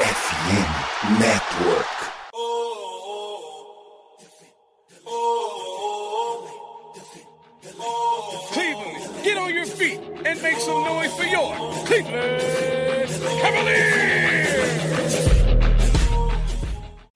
[0.00, 1.86] FM Network.
[8.52, 11.54] Cleveland, get on your feet and make some noise for your
[11.86, 12.40] Cleveland
[13.42, 14.19] Cavaliers!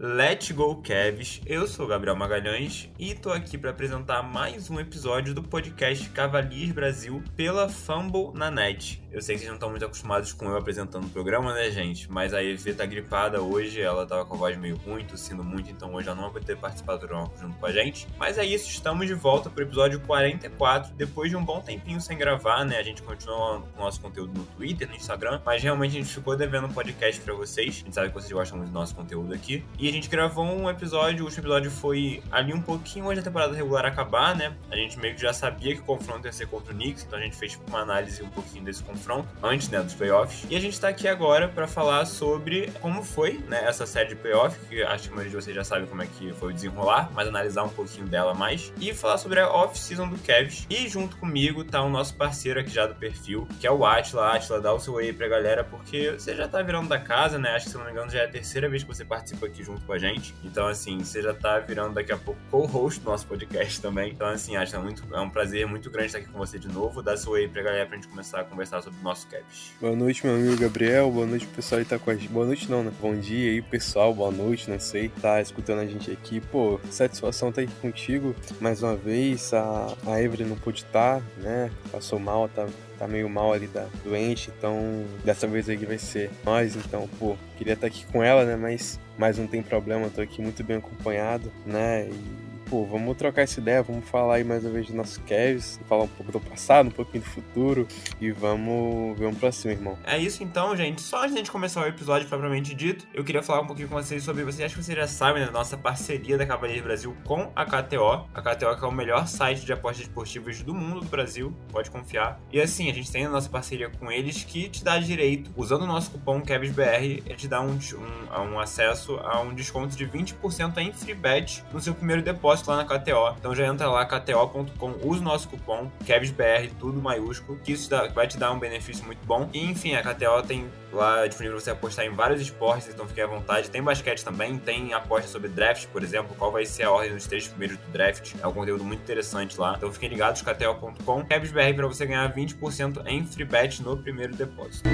[0.07, 5.33] Let's Go Cavs, eu sou Gabriel Magalhães e tô aqui para apresentar mais um episódio
[5.33, 9.03] do podcast Cavaliers Brasil pela Fumble na net.
[9.11, 12.11] Eu sei que vocês não estão muito acostumados com eu apresentando o programa, né, gente?
[12.11, 15.71] Mas a EV tá gripada hoje, ela tava com a voz meio ruim, tossindo muito,
[15.71, 18.07] então hoje ela não vai poder participar do programa junto com a gente.
[18.19, 22.19] Mas é isso, estamos de volta pro episódio 44, depois de um bom tempinho sem
[22.19, 22.77] gravar, né?
[22.77, 26.13] A gente continua com o nosso conteúdo no Twitter, no Instagram, mas realmente a gente
[26.13, 27.69] ficou devendo um podcast para vocês.
[27.69, 29.65] A gente sabe que vocês gostam muito do nosso conteúdo aqui.
[29.79, 33.55] E gente gravou um episódio, o último episódio foi ali um pouquinho antes da temporada
[33.55, 34.55] regular acabar, né?
[34.71, 37.19] A gente meio que já sabia que o confronto ia ser contra o Knicks, então
[37.19, 40.47] a gente fez tipo, uma análise um pouquinho desse confronto antes, né, dos playoffs.
[40.51, 44.17] E a gente tá aqui agora para falar sobre como foi, né, essa série de
[44.17, 46.55] playoffs, que acho que a maioria de vocês já sabe como é que foi o
[46.55, 50.67] desenrolar, mas analisar um pouquinho dela mais e falar sobre a off-season do Cavs.
[50.69, 54.35] E junto comigo tá o nosso parceiro aqui já do perfil, que é o Atila.
[54.35, 57.51] Atila, dá o seu aí pra galera, porque você já tá virando da casa, né?
[57.51, 59.63] Acho que se não me engano já é a terceira vez que você participa aqui
[59.63, 60.35] junto com a gente.
[60.45, 64.13] Então, assim, você já tá virando daqui a pouco co-host do nosso podcast também.
[64.13, 66.59] Então, assim, acho que é, muito, é um prazer muito grande estar aqui com você
[66.59, 67.03] de novo.
[67.03, 69.73] Dá seu aí pra galera pra gente começar a conversar sobre o nosso Cavs.
[69.81, 71.11] Boa noite, meu amigo Gabriel.
[71.11, 72.29] Boa noite, pessoal que tá com a gente.
[72.29, 72.93] Boa noite, não, né?
[73.01, 74.15] Bom dia aí, pessoal.
[74.15, 75.09] Boa noite, não sei.
[75.09, 76.41] Tá escutando a gente aqui.
[76.41, 79.53] Pô, satisfação tá aqui contigo mais uma vez.
[79.53, 81.71] A, a Evelyn não pôde estar, né?
[81.91, 82.67] Passou mal, tá
[82.99, 87.37] tá meio mal ali, da doente, então dessa vez aí vai ser nós, então, pô,
[87.57, 90.77] queria estar aqui com ela, né, mas, mas não tem problema, tô aqui muito bem
[90.77, 92.44] acompanhado, né, e
[92.75, 96.03] pô, vamos trocar essa ideia, vamos falar aí mais uma vez dos nossos Cavs, falar
[96.03, 97.87] um pouco do passado, um pouquinho do futuro
[98.21, 99.97] e vamos, vamos pra cima, irmão.
[100.05, 101.01] É isso então, gente.
[101.01, 103.87] Só antes de a gente começar o episódio propriamente dito, eu queria falar um pouquinho
[103.87, 107.17] com vocês sobre, vocês acham que vocês já sabem da nossa parceria da Cavaliers Brasil
[107.23, 108.29] com a KTO.
[108.35, 111.93] A KTO que é o melhor site de apostas esportivas do mundo do Brasil, pode
[111.93, 112.41] confiar.
[112.53, 115.83] E assim, a gente tem a nossa parceria com eles que te dá direito, usando
[115.83, 120.05] o nosso cupom CavsBR, ele te dá um, um, um acesso a um desconto de
[120.05, 123.37] 20% em free bet no seu primeiro depósito lá na KTO.
[123.39, 128.07] Então já entra lá, kto.com, usa o nosso cupom KevsBR, tudo maiúsculo, que isso dá,
[128.09, 129.49] vai te dar um benefício muito bom.
[129.53, 133.27] E enfim, a KTO tem lá disponível você apostar em vários esportes, então fique à
[133.27, 133.71] vontade.
[133.71, 137.27] Tem basquete também, tem aposta sobre draft, por exemplo, qual vai ser a ordem dos
[137.27, 138.35] três primeiros do draft.
[138.41, 139.75] É um conteúdo muito interessante lá.
[139.77, 144.89] Então fiquem ligados, kto.com, KevsBR para você ganhar 20% em free bet no primeiro depósito.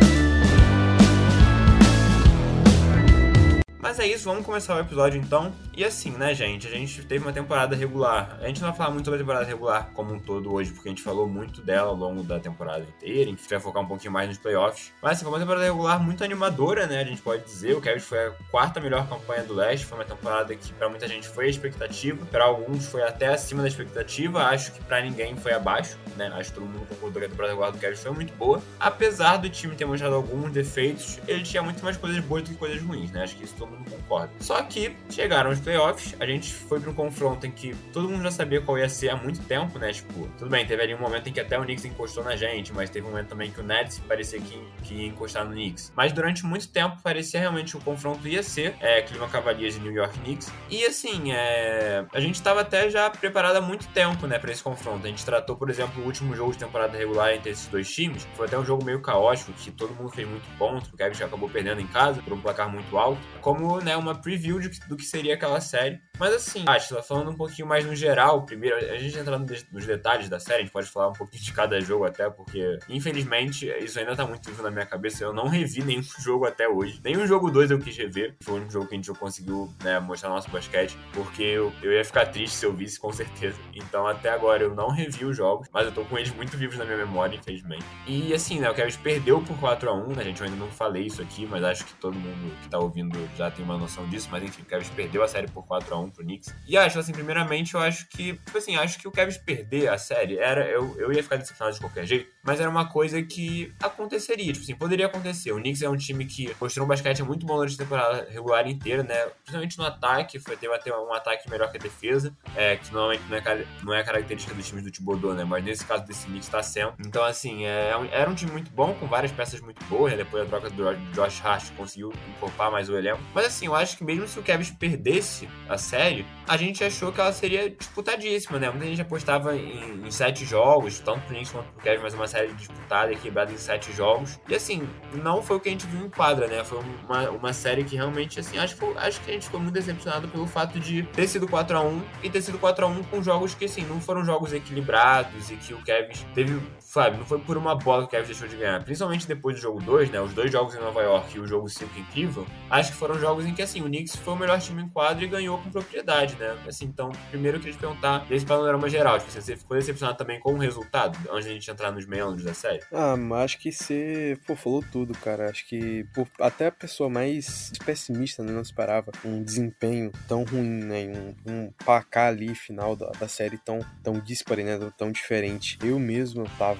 [3.82, 5.54] Mas é isso, vamos começar o episódio então.
[5.74, 6.68] E assim, né, gente?
[6.68, 8.38] A gente teve uma temporada regular.
[8.42, 10.90] A gente não vai falar muito sobre a temporada regular como um todo hoje, porque
[10.90, 13.22] a gente falou muito dela ao longo da temporada inteira.
[13.22, 14.92] A gente vai focar um pouquinho mais nos playoffs.
[15.00, 17.00] Mas assim, foi uma temporada regular muito animadora, né?
[17.00, 17.74] A gente pode dizer.
[17.74, 19.86] O Cavs foi a quarta melhor campanha do leste.
[19.86, 22.26] Foi uma temporada que para muita gente foi a expectativa.
[22.26, 24.42] Para alguns foi até acima da expectativa.
[24.42, 26.30] Acho que para ninguém foi abaixo, né?
[26.34, 28.60] Acho que todo mundo concordou que a temporada regular do Cavs foi muito boa.
[28.78, 32.56] Apesar do time ter mostrado alguns defeitos, ele tinha muito mais coisas boas do que
[32.56, 33.22] coisas ruins, né?
[33.22, 34.30] Acho que isso mundo concorda.
[34.40, 38.22] Só que chegaram os playoffs, a gente foi para um confronto em que todo mundo
[38.22, 39.92] já sabia qual ia ser há muito tempo, né?
[39.92, 42.72] Tipo, tudo bem, teve ali um momento em que até o Knicks encostou na gente,
[42.72, 45.92] mas teve um momento também que o Nets parecia que, que ia encostar no Knicks.
[45.96, 49.92] Mas durante muito tempo parecia realmente o confronto ia ser é, Cleveland Cavaliers e New
[49.92, 50.52] York Knicks.
[50.68, 54.62] E assim, é, a gente estava até já preparado há muito tempo, né, para esse
[54.62, 55.06] confronto.
[55.06, 58.26] A gente tratou, por exemplo, o último jogo de temporada regular entre esses dois times.
[58.34, 61.48] Foi até um jogo meio caótico, que todo mundo fez muito ponto, o Kevin acabou
[61.48, 63.20] perdendo em casa por um placar muito alto.
[63.40, 66.00] Como, né, uma preview de, do que seria aquela série.
[66.18, 70.28] Mas assim, Atila, falando um pouquinho mais no geral, primeiro, a gente entrando nos detalhes
[70.28, 73.98] da série, a gente pode falar um pouquinho de cada jogo até, porque infelizmente isso
[73.98, 75.24] ainda tá muito vivo na minha cabeça.
[75.24, 77.00] Eu não revi nenhum jogo até hoje.
[77.02, 78.36] Nenhum jogo 2 eu quis rever.
[78.42, 82.04] Foi único jogo que a gente conseguiu né, mostrar nosso basquete, porque eu, eu ia
[82.04, 83.56] ficar triste se eu visse, com certeza.
[83.74, 86.76] Então até agora eu não revi os jogos, mas eu tô com eles muito vivos
[86.76, 87.84] na minha memória, infelizmente.
[88.06, 90.40] E assim, né, o Kevin perdeu por 4 a 1 né, gente?
[90.40, 93.49] Eu ainda não falei isso aqui, mas acho que todo mundo que tá ouvindo já
[93.50, 96.10] tem uma noção disso, mas enfim, o Kevin perdeu a série por 4 a 1
[96.10, 96.54] pro Knicks.
[96.66, 99.98] E acho, assim, primeiramente, eu acho que, tipo assim, acho que o Kevin perder a
[99.98, 100.66] série era.
[100.68, 104.64] Eu, eu ia ficar decepcionado de qualquer jeito, mas era uma coisa que aconteceria, tipo
[104.64, 105.52] assim, poderia acontecer.
[105.52, 108.66] O Knicks é um time que mostrou um basquete muito bom durante a temporada regular
[108.68, 109.26] inteira, né?
[109.42, 113.36] Principalmente no ataque, foi ter um ataque melhor que a defesa, é, que normalmente não
[113.36, 115.44] é, não é característica dos times do Thibodeau, né?
[115.44, 116.94] Mas nesse caso desse Knicks tá sendo.
[117.04, 120.18] Então, assim, é, era um time muito bom, com várias peças muito boas, né?
[120.18, 123.20] Depois da troca do Josh Hart conseguiu encorpar mais o elenco.
[123.34, 127.12] Mas, assim, eu acho que mesmo se o Kevin perdesse a série, a gente achou
[127.12, 128.70] que ela seria disputadíssima, né?
[128.70, 132.26] Muita gente apostava em, em sete jogos, tanto pro Knicks quanto pro Cavs, mas uma
[132.26, 134.38] série disputada e quebrada em sete jogos.
[134.48, 134.88] E assim,
[135.22, 136.64] não foi o que a gente viu em quadra, né?
[136.64, 140.28] Foi uma, uma série que realmente, assim, acho, acho que a gente ficou muito decepcionado
[140.28, 143.22] pelo fato de ter sido 4 a 1 e ter sido 4 a 1 com
[143.22, 146.60] jogos que, assim, não foram jogos equilibrados e que o Kevin teve,
[146.90, 148.82] sabe, não foi por uma bola que o Kevin deixou de ganhar.
[148.82, 150.20] Principalmente depois do jogo 2, né?
[150.20, 153.16] Os dois jogos em Nova York e o jogo 5 em Cleveland, acho que foram
[153.16, 155.70] jogos em que, assim, o Knicks foi o melhor time em quadro e ganhou com
[155.70, 156.56] propriedade, né?
[156.66, 159.20] Assim, então, primeiro eu queria te perguntar desse panorama geral.
[159.20, 162.42] Tipo, você ficou decepcionado também com o resultado, antes de a gente entrar nos meandros
[162.42, 162.82] da série?
[162.92, 165.48] Ah, mas acho que você pô, falou tudo, cara.
[165.48, 166.04] Acho que
[166.40, 171.34] até a pessoa mais pessimista né, não esperava um desempenho tão ruim, né?
[171.46, 171.70] Um, um
[172.14, 174.76] ali final da, da série tão, tão dispare, né?
[174.98, 175.78] Tão diferente.
[175.82, 176.79] Eu mesmo tava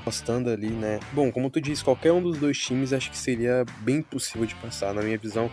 [0.00, 1.00] apostando ali, né?
[1.12, 4.54] Bom, como tu disse, qualquer um dos dois times acho que seria bem possível de
[4.56, 4.94] passar.
[4.94, 5.50] Na minha visão,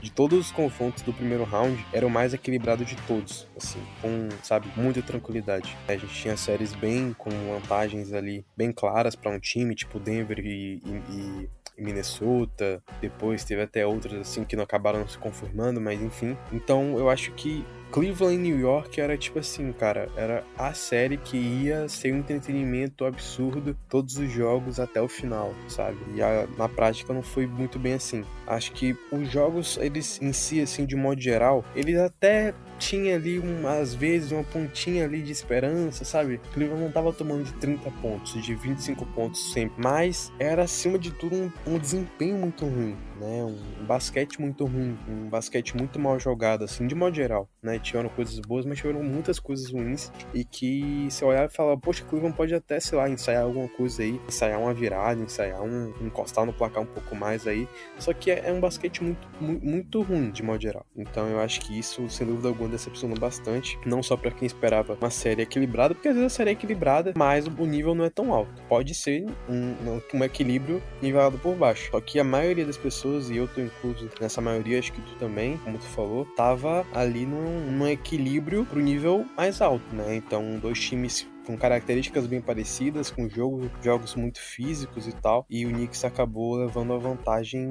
[0.00, 4.28] de todos os confrontos do primeiro round, era o mais equilibrado de todos, assim, com,
[4.42, 5.76] sabe, muita tranquilidade.
[5.86, 10.38] A gente tinha séries bem com vantagens ali bem claras para um time, tipo Denver
[10.38, 11.48] e, e, e
[11.82, 16.36] Minnesota, depois teve até outras assim que não acabaram se conformando, mas enfim.
[16.52, 21.36] Então eu acho que Cleveland New York era tipo assim, cara, era a série que
[21.36, 25.98] ia ser um entretenimento absurdo todos os jogos até o final, sabe?
[26.14, 28.24] E a, na prática não foi muito bem assim.
[28.46, 33.38] Acho que os jogos, eles em si, assim, de modo geral, eles até tinha ali,
[33.38, 36.40] um, às vezes, uma pontinha ali de esperança, sabe?
[36.54, 41.10] Cleveland não tava tomando de 30 pontos, de 25 pontos sempre, mas era, acima de
[41.12, 43.44] tudo, um, um desempenho muito ruim, né?
[43.44, 47.78] Um, basquete muito ruim, um basquete muito mal jogado, assim, de modo geral, né?
[47.78, 52.04] Tiveram coisas boas, mas tiveram muitas coisas ruins e que você olhava e falava, poxa,
[52.04, 56.46] Cleveland pode até, sei lá, ensaiar alguma coisa aí, ensaiar uma virada, ensaiar um, encostar
[56.46, 57.68] no placar um pouco mais aí,
[57.98, 60.86] só que é, é um basquete muito, muito, muito ruim, de modo geral.
[60.96, 64.96] Então eu acho que isso, sem dúvida alguma, decepcionou bastante, não só para quem esperava
[65.00, 68.10] uma série equilibrada, porque às vezes a série é equilibrada, mas o nível não é
[68.10, 68.62] tão alto.
[68.68, 71.90] Pode ser um, um equilíbrio nivelado por baixo.
[71.90, 75.14] Só que a maioria das pessoas, e eu tô incluso nessa maioria, acho que tu
[75.16, 80.16] também, como tu falou, tava ali num, num equilíbrio pro nível mais alto, né?
[80.16, 85.66] Então, dois times com características bem parecidas, com jogo, jogos muito físicos e tal, e
[85.66, 87.70] o Knicks acabou levando a vantagem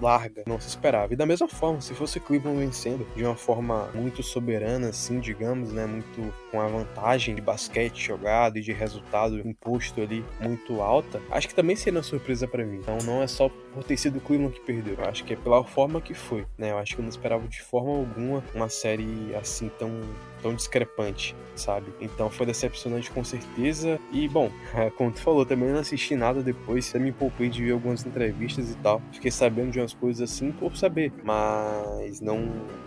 [0.00, 1.12] larga, não se esperava.
[1.12, 5.72] E da mesma forma, se fosse Cleveland vencendo de uma forma muito soberana, assim, digamos,
[5.72, 11.20] né, muito com a vantagem de basquete jogado e de resultado imposto ali muito alta,
[11.30, 12.76] acho que também seria uma surpresa para mim.
[12.76, 15.36] Então não é só por ter sido o Cleveland que perdeu, eu acho que é
[15.36, 16.70] pela forma que foi, né?
[16.70, 20.00] Eu acho que eu não esperava de forma alguma uma série assim tão
[20.42, 21.92] tão discrepante, sabe?
[22.00, 23.98] Então foi decepcionante com certeza.
[24.12, 24.50] E bom,
[24.96, 28.70] como tu falou, também não assisti nada depois, até me poupei de ver algumas entrevistas
[28.70, 29.02] e tal.
[29.12, 32.38] Fiquei sabendo de umas coisas assim por saber, mas não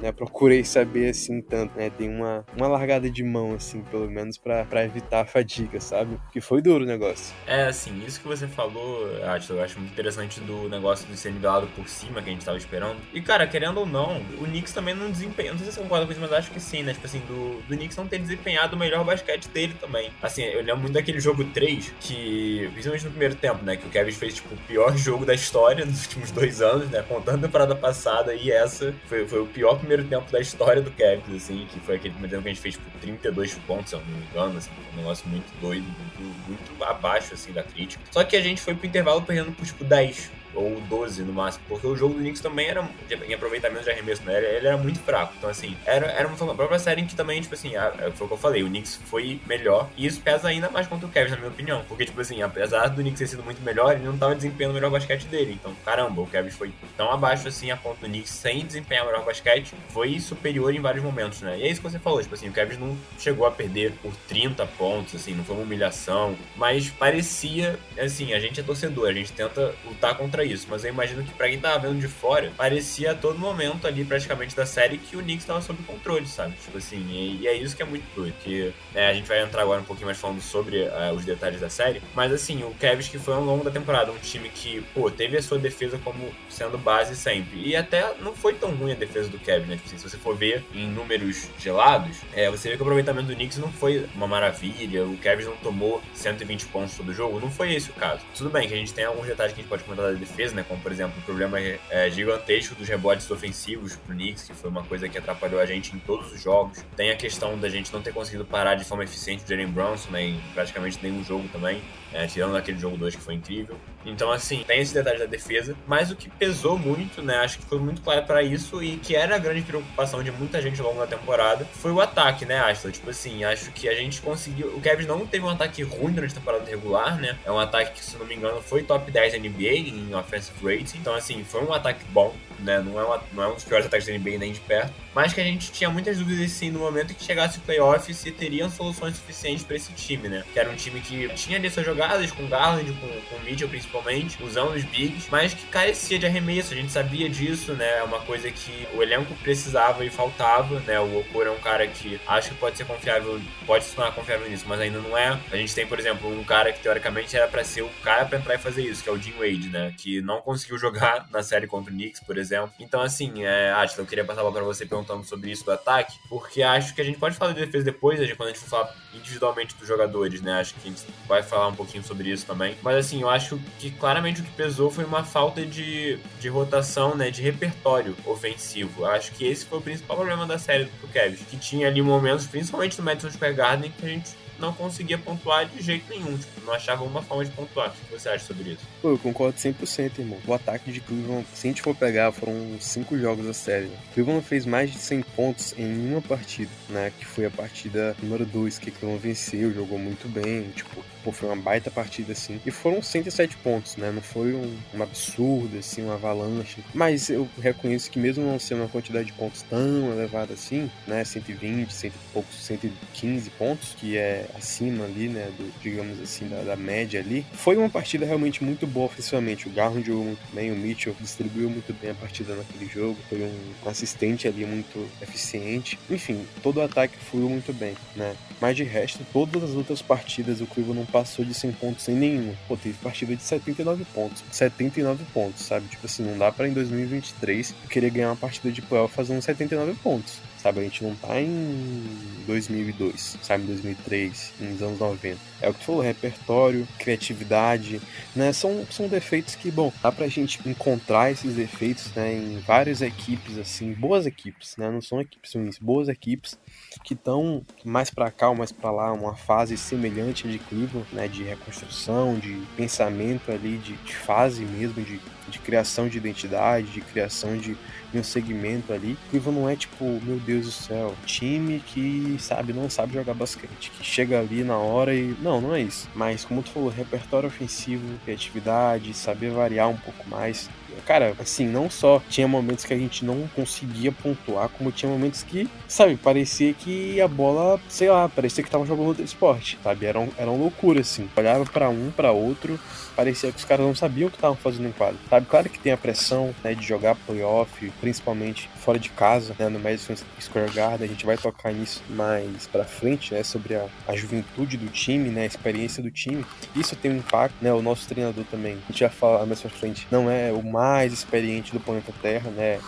[0.01, 1.89] né, procurei saber assim tanto, né?
[1.89, 6.18] Tem uma, uma largada de mão, assim, pelo menos para evitar a fadiga, sabe?
[6.24, 7.33] Porque foi duro o negócio.
[7.45, 11.18] É, assim, isso que você falou, eu acho, eu acho muito interessante do negócio de
[11.18, 12.98] ser nivelado por cima que a gente tava esperando.
[13.13, 15.51] E cara, querendo ou não, o Knicks também não desempenha.
[15.51, 16.94] Não sei se você concorda com isso, mas acho que sim, né?
[16.94, 20.11] Tipo assim, do do, Knicks não ter desempenhado o melhor basquete dele também.
[20.21, 23.75] Assim, eu lembro muito daquele jogo 3, que, principalmente no primeiro tempo, né?
[23.75, 27.03] Que o Kevin fez, tipo, o pior jogo da história nos últimos dois anos, né?
[27.07, 30.91] Contando a temporada passada e essa, foi, foi o pior primeiro tempo da história do
[30.91, 33.95] Kevin, assim, que foi aquele primeiro tempo que a gente fez, tipo, 32 pontos, se
[33.95, 38.03] eu não me engano, assim, um negócio muito doido, muito, muito abaixo, assim, da crítica.
[38.11, 41.63] Só que a gente foi pro intervalo perdendo por, tipo, 10 ou 12 no máximo,
[41.68, 42.88] porque o jogo do Knicks também era
[43.27, 44.38] em aproveitamento de arremesso, né?
[44.38, 45.34] Ele, era muito fraco.
[45.38, 48.27] Então, assim, era, era uma própria série em que também, tipo assim, a, foi o
[48.27, 51.31] que eu falei, o Knicks foi melhor, e isso pesa ainda mais contra o Kevin,
[51.31, 54.17] na minha opinião, porque, tipo assim, apesar do Knicks ter sido muito melhor, ele não
[54.17, 55.58] tava desempenhando o melhor basquete dele.
[55.60, 59.08] Então, caramba, o Kevin foi tão abaixo assim a ponto do Knicks sem desempenhar o
[59.08, 61.58] melhor basquete, foi superior em vários momentos, né?
[61.60, 64.13] E é isso que você falou, tipo assim, o Kevin não chegou a perder por
[64.27, 69.13] 30 pontos, assim, não foi uma humilhação, mas parecia, assim, a gente é torcedor, a
[69.13, 72.51] gente tenta lutar contra isso, mas eu imagino que pra quem tava vendo de fora,
[72.55, 76.55] parecia a todo momento ali, praticamente, da série, que o Knicks tava sob controle, sabe?
[76.63, 79.41] Tipo assim, e, e é isso que é muito doido, que né, a gente vai
[79.41, 82.74] entrar agora um pouquinho mais falando sobre uh, os detalhes da série, mas assim, o
[82.79, 86.00] Cavs que foi ao longo da temporada um time que, pô, teve a sua defesa
[86.03, 89.75] como sendo base sempre, e até não foi tão ruim a defesa do Cavs, né?
[89.75, 93.27] Tipo assim, se você for ver em números gelados, é, você vê que o aproveitamento
[93.27, 97.51] do Knicks não foi uma maravilha, o Cavs não tomou 120 pontos todo jogo, não
[97.51, 98.21] foi esse o caso.
[98.36, 100.30] Tudo bem que a gente tem alguns detalhes que a gente pode comentar da defesa,
[100.53, 100.65] né?
[100.67, 104.83] Como, por exemplo, o problema é, gigantesco dos rebotes ofensivos pro Knicks, que foi uma
[104.83, 106.83] coisa que atrapalhou a gente em todos os jogos.
[106.95, 110.11] Tem a questão da gente não ter conseguido parar de forma eficiente o Jalen Brunson,
[110.11, 110.23] né?
[110.23, 111.81] Em praticamente nenhum jogo também,
[112.13, 113.77] é, tirando aquele jogo 2 que foi incrível.
[114.05, 117.38] Então, assim, tem esse detalhe da defesa, mas o que pesou muito, né?
[117.38, 120.62] Acho que foi muito claro para isso e que era a grande preocupação de muita
[120.62, 122.91] gente ao longo da temporada foi o ataque, né, Aston?
[122.91, 124.67] Tipo assim, acho que a gente conseguiu.
[124.75, 127.38] O Cavs não teve um ataque ruim durante a temporada regular, né?
[127.46, 130.58] É um ataque que, se não me engano, foi top 10 da NBA em offensive
[130.63, 130.98] rating.
[130.98, 132.80] Então, assim, foi um ataque bom, né?
[132.80, 134.94] Não é, uma, não é um dos piores ataques da NBA nem de perto.
[135.13, 138.32] Mas que a gente tinha muitas dúvidas, sim, no momento que chegasse o playoff, se
[138.32, 140.44] teriam soluções suficientes para esse time, né?
[140.53, 144.41] Que era um time que tinha ali suas jogadas com Garland, com, com Mitchell principalmente,
[144.41, 146.74] usando os bigs, mas que carecia de arremesso.
[146.74, 147.98] A gente sabia disso, né?
[148.00, 151.00] É uma coisa que o elenco precisava e faltava, né?
[151.00, 154.50] O Okoro é um cara que acho que pode ser confiável, pode se tornar confiável
[154.50, 155.38] nisso, mas ainda não é.
[155.51, 158.38] A gente tem, por exemplo, um cara que teoricamente era para ser o cara para
[158.38, 159.94] entrar e fazer isso, que é o Jim Wade, né?
[159.98, 162.50] Que não conseguiu jogar na série contra o Knicks, por exemplo.
[162.79, 166.62] Então, assim, é, que eu queria passar para você perguntando sobre isso do ataque, porque
[166.62, 168.96] acho que a gente pode falar de defesa depois, né, quando a gente for falar
[169.13, 170.53] individualmente dos jogadores, né?
[170.53, 172.77] Acho que a gente vai falar um pouquinho sobre isso também.
[172.81, 177.15] Mas, assim, eu acho que claramente o que pesou foi uma falta de, de rotação,
[177.15, 177.29] né?
[177.29, 179.05] De repertório ofensivo.
[179.05, 182.46] Acho que esse foi o principal problema da série do Kevin, que tinha ali momentos,
[182.46, 186.38] principalmente no Madison Square Garden, que a gente não conseguia pontuar de jeito nenhum.
[186.38, 187.89] Tipo, não achava uma forma de pontuar.
[187.89, 188.88] O que você acha sobre isso?
[189.01, 190.38] Pô, eu concordo 100%, irmão.
[190.46, 193.89] O ataque de Cleveland, se a gente for pegar, foram cinco jogos da série.
[194.13, 197.12] Cleveland fez mais de 100 pontos em uma partida, né?
[197.18, 200.70] Que foi a partida número 2, que Cleveland venceu, jogou muito bem.
[200.75, 202.62] Tipo, pô, foi uma baita partida, assim.
[202.65, 204.12] E foram 107 pontos, né?
[204.12, 206.84] Não foi um, um absurdo, assim, uma avalanche.
[206.94, 211.24] Mas eu reconheço que mesmo não sendo uma quantidade de pontos tão elevada assim, né?
[211.24, 216.75] 120, 100 poucos, 115 pontos, que é acima ali, né, do, digamos assim, da, da,
[216.75, 217.46] média ali.
[217.53, 219.67] Foi uma partida realmente muito boa ofensivamente.
[219.67, 223.41] O Garland jogou muito bem, o Mitchell distribuiu muito bem a partida naquele jogo, foi
[223.41, 225.98] um assistente ali muito eficiente.
[226.10, 228.36] Enfim, todo o ataque fluiu muito bem, né?
[228.60, 232.15] Mas de resto, todas as outras partidas o Cleveland não passou de 100 pontos sem
[232.15, 232.53] nenhuma.
[232.67, 234.43] Pô, teve partida de 79 pontos.
[234.51, 235.88] 79 pontos, sabe?
[235.88, 239.93] Tipo assim, não dá para em 2023 querer ganhar uma partida de playoff fazendo 79
[240.01, 240.80] pontos sabe?
[240.80, 242.03] A gente não tá em
[242.46, 243.63] 2002, sabe?
[243.63, 245.38] Em 2003, nos anos 90.
[245.62, 248.01] É o que tu falou, repertório, criatividade,
[248.36, 248.53] né?
[248.53, 252.34] São, são defeitos que, bom, dá pra gente encontrar esses defeitos, né?
[252.34, 254.89] Em várias equipes, assim, boas equipes, né?
[254.89, 256.58] Não são equipes ruins, boas equipes
[257.03, 261.27] que estão mais para cá ou mais para lá, uma fase semelhante de Cleveland, né?
[261.27, 265.20] De reconstrução, de pensamento ali, de, de fase mesmo, de,
[265.51, 267.77] de criação de identidade, de criação de
[268.13, 269.17] em um segmento ali.
[269.29, 273.91] Cleveland não é tipo, meu Deus do céu, time que, sabe, não sabe jogar basquete,
[273.91, 275.36] que chega ali na hora e.
[275.41, 276.10] Não, não é isso.
[276.15, 280.70] Mas, como tu falou, repertório ofensivo, criatividade, saber variar um pouco mais.
[281.05, 285.43] Cara, assim, não só tinha momentos que a gente não conseguia pontuar, como tinha momentos
[285.43, 290.05] que, sabe, parecia que a bola, sei lá, parecia que tava jogando outro esporte, sabe?
[290.05, 291.29] Era, um, era uma loucura, assim.
[291.36, 292.79] Olhava para um, para outro,
[293.15, 295.45] parecia que os caras não sabiam o que estavam fazendo em quadro, sabe?
[295.45, 299.79] Claro que tem a pressão, né, de jogar playoff, principalmente fora de casa, né, no
[299.79, 304.15] Madison Square Garden, a gente vai tocar nisso mais para frente, né, sobre a, a,
[304.15, 306.45] juventude do time, né, a experiência do time.
[306.75, 309.69] Isso tem um impacto, né, o nosso treinador também, a gente vai falar mais pra
[309.69, 312.79] frente, não é o mais experiente do planeta Terra, né,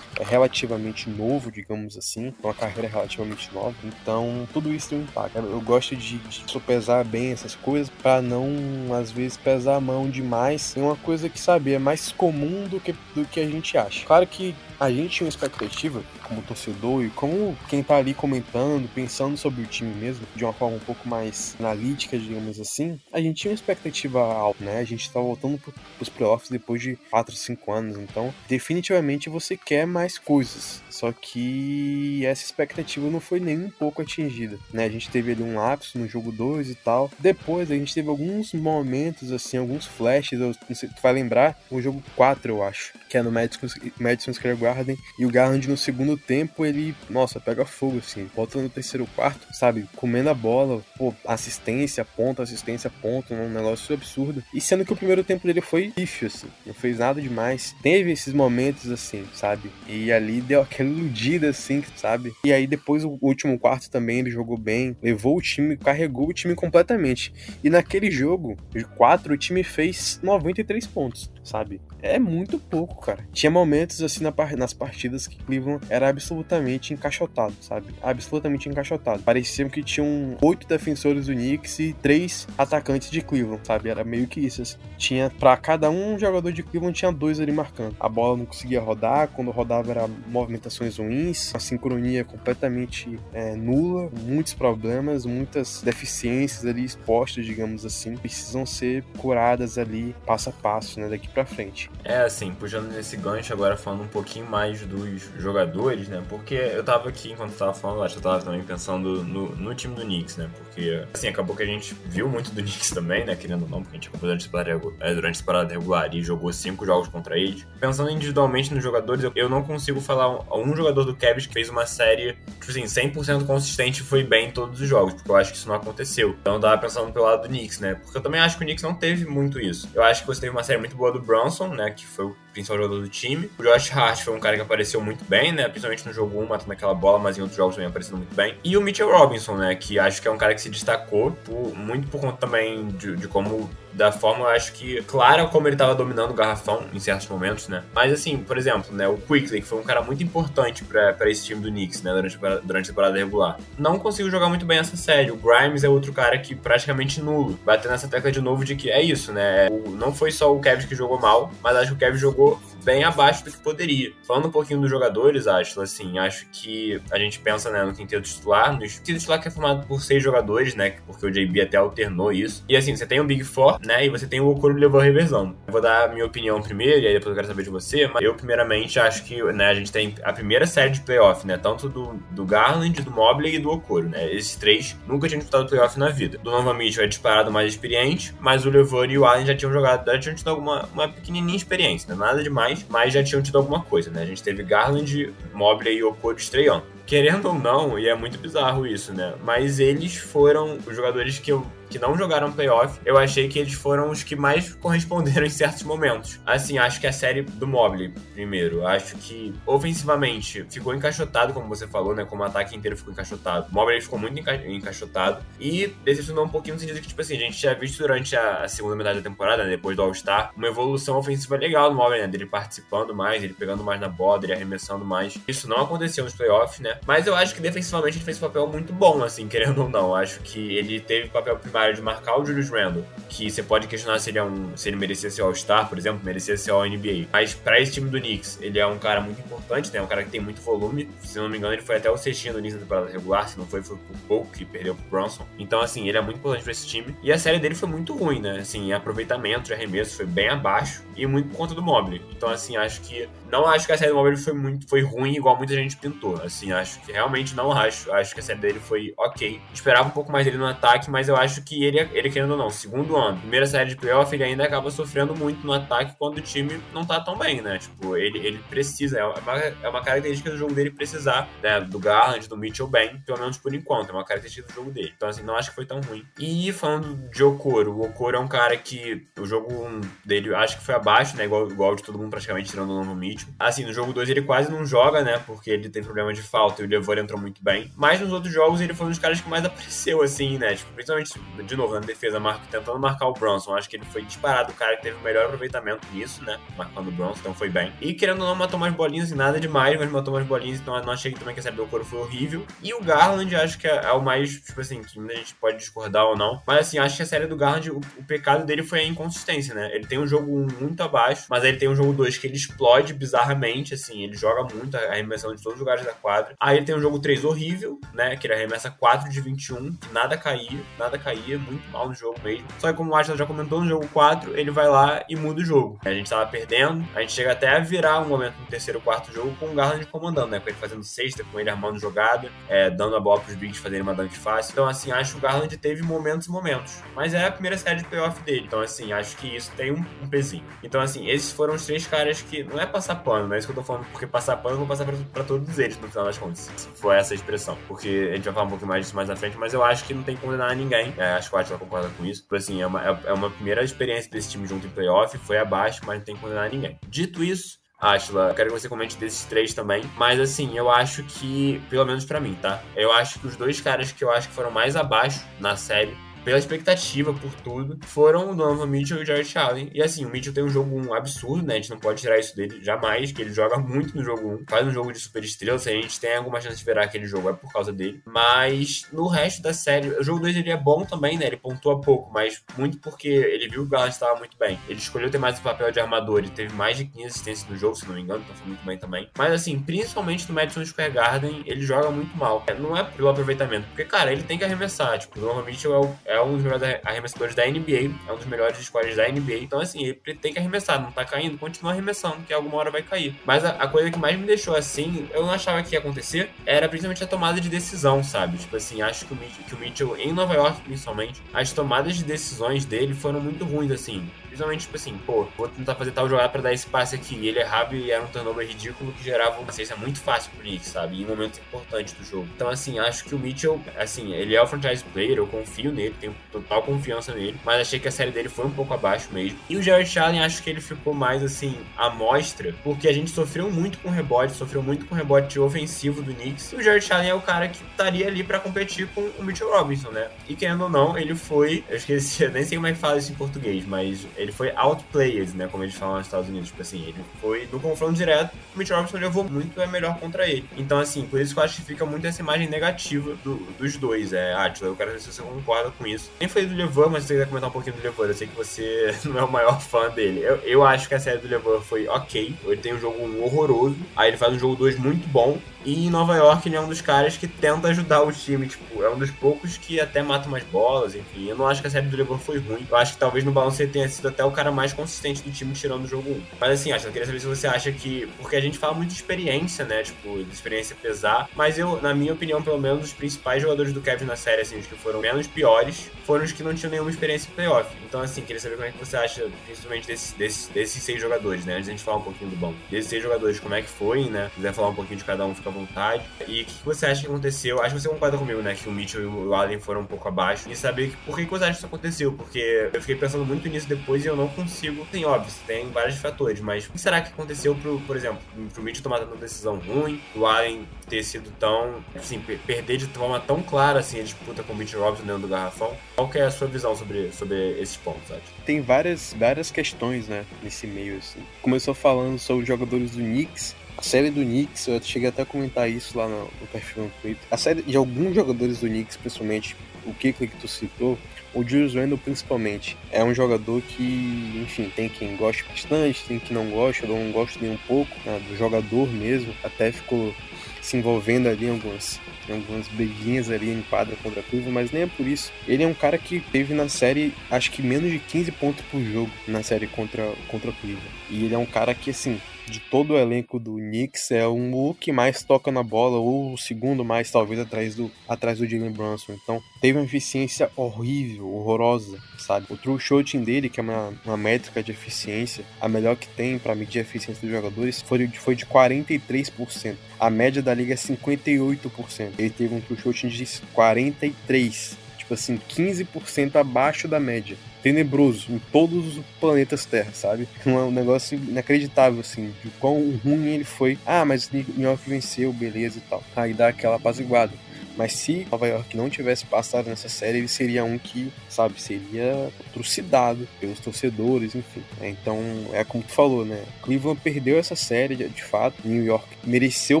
[0.18, 3.74] é relativamente novo, digamos assim, uma carreira relativamente nova.
[3.84, 5.38] Então, tudo isso tem um impacto.
[5.38, 8.46] Eu gosto de, de sopesar bem essas coisas para não,
[8.94, 12.78] às vezes, pesar a mão demais em uma coisa que, sabe, é mais comum do
[12.78, 14.04] que, do que a gente acha.
[14.06, 16.02] Claro que a gente tinha uma expectativa
[16.32, 20.52] como torcedor e como quem tá ali comentando, pensando sobre o time mesmo, de uma
[20.52, 24.78] forma um pouco mais analítica, digamos assim, a gente tinha uma expectativa alta, né?
[24.78, 25.60] A gente tá voltando
[25.96, 30.82] pros playoffs depois de 4, 5 anos, então definitivamente você quer mais coisas.
[30.88, 34.84] Só que essa expectativa não foi nem um pouco atingida, né?
[34.84, 37.10] A gente teve ali um lapso no jogo 2 e tal.
[37.18, 41.58] Depois a gente teve alguns momentos assim, alguns flashes, eu não sei, tu vai lembrar,
[41.70, 43.66] o jogo 4, eu acho, que é no Madison,
[43.98, 44.98] Madison Square Garden.
[45.18, 48.28] E o Garland no segundo tempo, ele, nossa, pega fogo, assim.
[48.34, 49.88] Volta no terceiro quarto, sabe?
[49.96, 54.42] Comendo a bola, pô, assistência, ponta, assistência, ponto, um negócio absurdo.
[54.54, 56.48] E sendo que o primeiro tempo dele foi pífio, assim.
[56.66, 57.74] Não fez nada demais.
[57.82, 59.70] Teve esses momentos, assim, sabe?
[59.88, 62.32] E ali deu aquela iludida, assim, sabe?
[62.44, 66.32] E aí depois o último quarto também ele jogou bem, levou o time, carregou o
[66.32, 67.32] time completamente.
[67.62, 71.80] E naquele jogo, de quatro, o time fez 93 pontos sabe?
[72.00, 73.26] É muito pouco, cara.
[73.32, 77.94] Tinha momentos assim na, nas partidas que Cleveland era absolutamente encaixotado, sabe?
[78.02, 79.22] Absolutamente encaixotado.
[79.22, 83.88] Parecia que tinham oito defensores do Knicks e três atacantes de Cleveland, sabe?
[83.88, 84.62] Era meio que isso.
[84.62, 84.76] Assim.
[84.96, 87.96] Tinha para cada um jogador de Cleveland tinha dois ali marcando.
[87.98, 94.10] A bola não conseguia rodar, quando rodava era movimentações ruins, a sincronia completamente é, nula,
[94.24, 101.00] muitos problemas, muitas deficiências ali expostas, digamos assim, precisam ser curadas ali passo a passo,
[101.00, 101.90] né, daqui para frente.
[102.04, 106.22] É assim, puxando nesse gancho agora falando um pouquinho mais dos jogadores, né?
[106.28, 109.74] Porque eu tava aqui enquanto tava falando, acho que eu tava também pensando no, no
[109.74, 110.50] time do Knicks, né?
[110.56, 113.82] Porque assim, acabou que a gente viu muito do Knicks também, né, querendo ou não,
[113.82, 117.38] porque a gente acabou durante a durante a temporada regular e jogou cinco jogos contra
[117.38, 117.66] eles.
[117.80, 121.52] Pensando individualmente nos jogadores, eu, eu não consigo falar um, um jogador do Cavs que
[121.52, 125.30] fez uma série, tipo assim, 100% consistente e foi bem em todos os jogos, porque
[125.30, 126.36] eu acho que isso não aconteceu.
[126.40, 127.94] Então eu tava pensando pelo lado do Knicks, né?
[127.94, 129.88] Porque eu também acho que o Knicks não teve muito isso.
[129.94, 132.36] Eu acho que você teve uma série muito boa do Bronson, né, que foi o
[132.52, 133.50] principal jogador do time.
[133.58, 135.68] O Josh Hart foi um cara que apareceu muito bem, né?
[135.68, 138.56] Principalmente no jogo 1, matando aquela bola, mas em outros jogos também aparecendo muito bem.
[138.62, 139.74] E o Mitchell Robinson, né?
[139.74, 143.16] Que acho que é um cara que se destacou por, muito por conta também de,
[143.16, 146.98] de como da forma, eu acho que clara como ele estava dominando o garrafão em
[146.98, 147.82] certos momentos, né?
[147.94, 151.44] Mas assim, por exemplo, né, o Quickly, que foi um cara muito importante para esse
[151.44, 154.96] time do Knicks, né, durante, durante a temporada regular, não conseguiu jogar muito bem essa
[154.96, 155.30] série.
[155.30, 157.58] O Grimes é outro cara que praticamente nulo.
[157.64, 159.68] Batendo nessa tecla de novo de que é isso, né?
[159.70, 162.41] O, não foi só o Kevin que jogou mal, mas acho que o Kevin jogou
[162.82, 164.12] bem abaixo do que poderia.
[164.26, 168.22] Falando um pouquinho dos jogadores, acho, assim, acho que a gente pensa né, no quinteto
[168.22, 171.76] titular, no quinteto titular que é formado por seis jogadores, né, porque o JB até
[171.76, 172.64] alternou isso.
[172.68, 175.54] E assim, você tem o Big Four, né, e você tem o Okoro levou reversão.
[175.66, 178.06] Eu vou dar a minha opinião primeiro, e aí depois eu quero saber de você,
[178.06, 181.56] mas eu primeiramente acho que, né, a gente tem a primeira série de playoff, né,
[181.56, 185.68] tanto do, do Garland, do Mobley e do Okoro, né, esses três nunca tinham disputado
[185.68, 186.38] playoff na vida.
[186.38, 189.72] Do Nova Mitchell é disparado mais experiente, mas o Levor e o Allen já tinham
[189.72, 193.42] jogado, já tinham tido alguma uma pequenininha experiência, né, nada demais mais, mas já tinham
[193.42, 194.22] tido alguma coisa, né?
[194.22, 196.84] A gente teve Garland, Mobley e Okoro estreando.
[197.12, 199.34] Querendo ou não, e é muito bizarro isso, né?
[199.44, 203.74] Mas eles foram os jogadores que eu que não jogaram playoff, eu achei que eles
[203.74, 206.40] foram os que mais corresponderam em certos momentos.
[206.46, 211.86] Assim, acho que a série do Mobley, primeiro, acho que ofensivamente ficou encaixotado, como você
[211.86, 212.24] falou, né?
[212.24, 213.66] Como o ataque inteiro ficou encaixotado.
[213.70, 217.36] O Mobley ficou muito enca encaixotado e decepcionou um pouquinho no sentido que, tipo assim,
[217.36, 220.66] a gente tinha visto durante a, segunda metade da temporada, né, depois do All-Star, uma
[220.66, 222.26] evolução ofensiva legal do Mobley, né?
[222.26, 225.38] Dele participando mais, ele pegando mais na bola, dele arremessando mais.
[225.46, 226.98] Isso não aconteceu nos playoffs, né?
[227.06, 230.14] Mas eu acho que defensivamente ele fez um papel muito bom, assim, querendo ou não.
[230.14, 234.18] Acho que ele teve papel primário de marcar o Julius Randle, que você pode questionar
[234.18, 237.26] se ele, é um, se ele merecia ser All-Star, por exemplo, merecia ser All-NBA.
[237.32, 240.00] Mas para esse time do Knicks, ele é um cara muito importante, né?
[240.00, 241.08] Um cara que tem muito volume.
[241.22, 243.58] Se não me engano, ele foi até o sextinho do Knicks na temporada regular, se
[243.58, 245.46] não foi, foi por pouco que perdeu pro Bronson.
[245.58, 247.16] Então, assim, ele é muito importante para esse time.
[247.22, 248.58] E a série dele foi muito ruim, né?
[248.60, 252.22] Assim, aproveitamento de arremesso foi bem abaixo e muito por conta do Mobley.
[252.30, 255.34] Então, assim, acho que não acho que a série do Mobley foi muito foi ruim
[255.34, 256.40] igual muita gente pintou.
[256.42, 258.10] Assim, acho que realmente não acho.
[258.12, 259.60] Acho que a série dele foi ok.
[259.72, 262.56] Esperava um pouco mais dele no ataque, mas eu acho que ele, ele querendo ou
[262.56, 266.38] não, segundo ano, primeira série de playoff, ele ainda acaba sofrendo muito no ataque quando
[266.38, 267.78] o time não tá tão bem, né?
[267.78, 271.80] Tipo, ele, ele precisa, é uma, é uma característica do jogo dele precisar, né?
[271.80, 275.12] Do Garland, do Mitchell bem, pelo menos por enquanto, é uma característica do jogo dele.
[275.14, 276.24] Então, assim, não acho que foi tão ruim.
[276.38, 280.84] E falando de Okoro, o Okoro é um cara que o jogo dele acho que
[280.84, 281.44] foi abaixo, né?
[281.44, 283.48] Igual, igual de todo mundo praticamente tirando o novo Mitchell.
[283.58, 285.42] Assim, no jogo 2 ele quase não joga, né?
[285.44, 287.90] Porque ele tem problema de falta e o Devor entrou muito bem.
[287.96, 290.74] Mas nos outros jogos ele foi um dos caras que mais apareceu, assim, né?
[290.74, 293.74] Tipo, principalmente, de novo, na defesa, tentando marcar o Bronson.
[293.74, 296.58] Acho que ele foi disparado o cara que teve o melhor aproveitamento nisso, né?
[296.76, 297.92] Marcando o Bronson, então foi bem.
[298.00, 301.00] E querendo ou não, matou mais bolinhas e nada demais, mas matou mais bolinhas, então
[301.02, 302.64] não achei também que a série do Coro foi horrível.
[302.82, 305.78] E o Garland, acho que é, é, o mais, tipo assim, que a gente pode
[305.78, 306.62] discordar ou não.
[306.66, 309.74] Mas assim, acho que a série do Garland, o, o pecado dele foi a inconsistência,
[309.74, 309.90] né?
[309.94, 312.56] Ele tem um jogo 1 muito abaixo, mas ele tem um jogo 2 que ele
[312.56, 316.54] explode bizarramente, assim, ele joga muito, arremessando de todos os lugares da quadra.
[316.60, 318.36] Aí ele tem um jogo 3 horrível, né?
[318.36, 322.66] Que ele arremessa 4 de 21, nada caía, nada caía, muito mal no jogo mesmo.
[322.78, 325.60] Só que como o Ashton já comentou no jogo 4, ele vai lá e muda
[325.60, 325.98] o jogo.
[326.04, 329.32] A gente tava perdendo, a gente chega até a virar um momento no terceiro quarto
[329.32, 330.60] jogo com o Garland comandando, né?
[330.60, 334.02] Com ele fazendo sexta, com ele armando jogada, é, dando a bola pros bigs fazerem
[334.02, 334.72] uma dunk fácil.
[334.72, 337.00] Então, assim, acho que o Garland teve momentos e momentos.
[337.14, 338.64] Mas é a primeira série de playoff dele.
[338.66, 340.64] Então, assim, acho que isso tem um, um pezinho.
[340.82, 342.62] Então, assim, esses foram os três caras que.
[342.64, 344.78] Não é passar pano, não é isso que eu tô falando, porque passar pano eu
[344.78, 346.70] vou passar pra, pra todos eles no final das contas.
[346.76, 347.76] Se for essa a expressão.
[347.86, 350.04] Porque a gente vai falar um pouco mais disso mais na frente, mas eu acho
[350.04, 351.14] que não tem que condenar ninguém.
[351.16, 352.42] É, acho que o Atila concorda com isso.
[352.42, 355.58] Tipo assim, é uma, é, é uma primeira experiência desse time junto em playoff, foi
[355.58, 356.98] abaixo, mas não tem que condenar ninguém.
[357.08, 360.02] Dito isso, Ashla, quero que você comente desses três também.
[360.16, 362.82] Mas assim, eu acho que, pelo menos para mim, tá?
[362.96, 366.16] Eu acho que os dois caras que eu acho que foram mais abaixo na série
[366.44, 369.90] pela expectativa, por tudo, foram o Donovan Mitchell e o Jared Allen.
[369.94, 371.74] E assim, o Mitchell tem um jogo um absurdo, né?
[371.74, 374.64] A gente não pode tirar isso dele jamais, que ele joga muito no jogo 1,
[374.68, 375.78] faz um jogo de super estrela.
[375.78, 378.20] Se a gente tem alguma chance de virar aquele jogo, é por causa dele.
[378.24, 381.46] Mas no resto da série, o jogo 2 ele é bom também, né?
[381.46, 384.78] Ele pontua pouco, mas muito porque ele viu que o Garland estava muito bem.
[384.88, 387.76] Ele escolheu ter mais o papel de armador, ele teve mais de 15 assistências no
[387.76, 389.28] jogo, se não me engano, então foi muito bem também.
[389.36, 392.64] Mas assim, principalmente no Madison Square Garden, ele joga muito mal.
[392.78, 395.18] Não é pelo aproveitamento, porque, cara, ele tem que arremessar.
[395.18, 398.36] Tipo, o Donovan Mitchell é, o, é um dos melhores arremessadores da NBA, é um
[398.36, 399.58] dos melhores squads da NBA.
[399.60, 403.02] Então, assim, ele tem que arremessar, não tá caindo, continua arremessando, que alguma hora vai
[403.02, 403.34] cair.
[403.44, 406.50] Mas a, a coisa que mais me deixou assim, eu não achava que ia acontecer,
[406.64, 408.58] era principalmente a tomada de decisão, sabe?
[408.58, 412.16] Tipo assim, acho que o Mitchell, que o Mitchell em Nova York, principalmente, as tomadas
[412.16, 414.28] de decisões dele foram muito ruins, assim.
[414.52, 417.36] Principalmente, tipo assim, pô, vou tentar fazer tal jogada pra dar esse passe aqui.
[417.36, 420.60] E ele errava e era um turnover ridículo que gerava uma assistência muito fácil pro
[420.60, 421.22] Knicks, sabe?
[421.22, 422.46] Em momentos importantes do jogo.
[422.54, 426.14] Então, assim, acho que o Mitchell, assim, ele é o franchise player, eu confio nele,
[426.20, 427.58] tenho total confiança nele.
[427.64, 429.58] Mas achei que a série dele foi um pouco abaixo mesmo.
[429.70, 433.30] E o Jared Allen, acho que ele ficou mais, assim, à mostra, porque a gente
[433.30, 436.72] sofreu muito com rebote, sofreu muito com rebote ofensivo do Knicks.
[436.72, 439.70] E o Jared Allen é o cara que estaria ali para competir com o Mitchell
[439.70, 440.28] Robinson, né?
[440.46, 443.16] E querendo ou não, ele foi, eu esqueci, eu nem sei como é que fala
[443.16, 445.68] isso em português, mas ele foi outplayed, né?
[445.70, 446.68] Como eles falam nos Estados Unidos.
[446.68, 450.46] Tipo assim, ele foi no confronto direto, o Mitch Robinson levou muito é melhor contra
[450.46, 450.68] ele.
[450.76, 453.96] Então, assim, por isso que eu acho que fica muito essa imagem negativa do, dos
[453.96, 454.32] dois.
[454.32, 456.30] É, Atila, eu quero ver se você concorda com isso.
[456.40, 458.56] Nem falei do Levan, mas você quiser comentar um pouquinho do Levan, eu sei que
[458.56, 460.40] você não é o maior fã dele.
[460.40, 462.54] Eu, eu acho que a série do Levan foi ok.
[462.64, 465.58] Ele tem um jogo horroroso, aí ele faz um jogo 2 muito bom.
[465.84, 469.02] E em Nova York ele é um dos caras que tenta ajudar o time, tipo,
[469.02, 471.48] é um dos poucos que até mata umas bolas, enfim.
[471.48, 472.86] Eu não acho que a série do LeBron foi ruim.
[472.88, 475.50] Eu acho que talvez no balance ele tenha sido até o cara mais consistente do
[475.50, 476.42] time tirando o jogo 1.
[476.60, 478.28] Mas assim, acho, eu queria saber se você acha que.
[478.38, 480.02] Porque a gente fala muito de experiência, né?
[480.02, 481.48] Tipo, de experiência pesar.
[481.54, 484.78] Mas eu, na minha opinião, pelo menos, os principais jogadores do Kevin na série, assim,
[484.78, 487.90] os que foram menos piores, foram os que não tinham nenhuma experiência em playoff.
[488.04, 491.74] Então, assim, queria saber como é que você acha, principalmente desses, desses, seis jogadores, né?
[491.74, 492.76] Antes da gente falar um pouquinho do banco.
[492.90, 494.48] Desses seis jogadores, como é que foi, né?
[494.50, 496.24] Se quiser falar um pouquinho de cada um, fica à vontade.
[496.46, 497.80] E o que, você acha que aconteceu?
[497.80, 498.74] Acho que você concorda comigo, né?
[498.74, 500.70] Que o Mitchell e o Allen foram um pouco abaixo.
[500.70, 502.32] E saber por que, que você acha que isso aconteceu?
[502.32, 505.06] Porque eu fiquei pensando muito nisso depois e eu não consigo.
[505.10, 508.38] Tem, óbvio, tem vários fatores, mas o que será que aconteceu pro, por exemplo,
[508.72, 513.40] pro Mitchell tomar uma decisão ruim, o Allen ter sido tão, assim, perder de forma
[513.40, 515.96] tão clara, assim, a disputa com o Mitchell Robinson dentro do garrafão?
[516.14, 518.42] Qual que é a sua visão sobre, sobre esses pontos, sabe?
[518.64, 521.40] Tem várias, várias questões, né, nesse meio, assim.
[521.60, 525.46] Começou falando sobre os jogadores do Knicks, a série do Knicks, eu cheguei até a
[525.46, 527.46] comentar isso lá no, no perfil no Twitter.
[527.50, 531.18] A série de alguns jogadores do Knicks, principalmente o Kiko que tu citou,
[531.54, 536.56] o Julius Randle principalmente é um jogador que, enfim, tem quem goste bastante, tem quem
[536.56, 540.34] não gosta, eu não gosto nem um pouco né, do jogador mesmo, até ficou
[540.80, 544.90] se envolvendo ali em algumas, em algumas briguinhas ali em quadra contra a Cleveland, mas
[544.90, 545.52] nem é por isso.
[545.66, 549.00] Ele é um cara que teve na série, acho que menos de 15 pontos por
[549.00, 551.08] jogo na série contra, contra a Cleveland.
[551.30, 554.74] E ele é um cara que, assim, de todo o elenco do Knicks, é um,
[554.74, 558.66] o que mais toca na bola, ou o segundo mais, talvez, atrás do, atrás do
[558.66, 559.32] Jalen Brunson.
[559.32, 562.66] Então, teve uma eficiência horrível, horrorosa, sabe?
[562.70, 566.58] O true shooting dele, que é uma, uma métrica de eficiência, a melhor que tem
[566.58, 569.96] para medir a eficiência dos jogadores, foi, foi de 43%.
[570.18, 572.32] A média da liga é 58%.
[572.38, 574.96] Ele teve um true shooting de 43%.
[575.18, 580.48] Tipo assim, 15% abaixo da média tenebroso em todos os planetas Terra, sabe?
[580.66, 583.98] Um negócio inacreditável, assim, de quão ruim ele foi.
[584.06, 586.22] Ah, mas New York venceu, beleza e tal.
[586.36, 587.52] Aí dá aquela apaziguada.
[587.96, 592.50] Mas se Nova York não tivesse passado nessa série, ele seria um que, sabe, seria
[592.72, 594.82] trucidado pelos torcedores, enfim.
[595.00, 595.38] É, então,
[595.72, 596.62] é como tu falou, né?
[596.80, 598.76] Cleveland perdeu essa série, de fato.
[598.84, 600.00] New York mereceu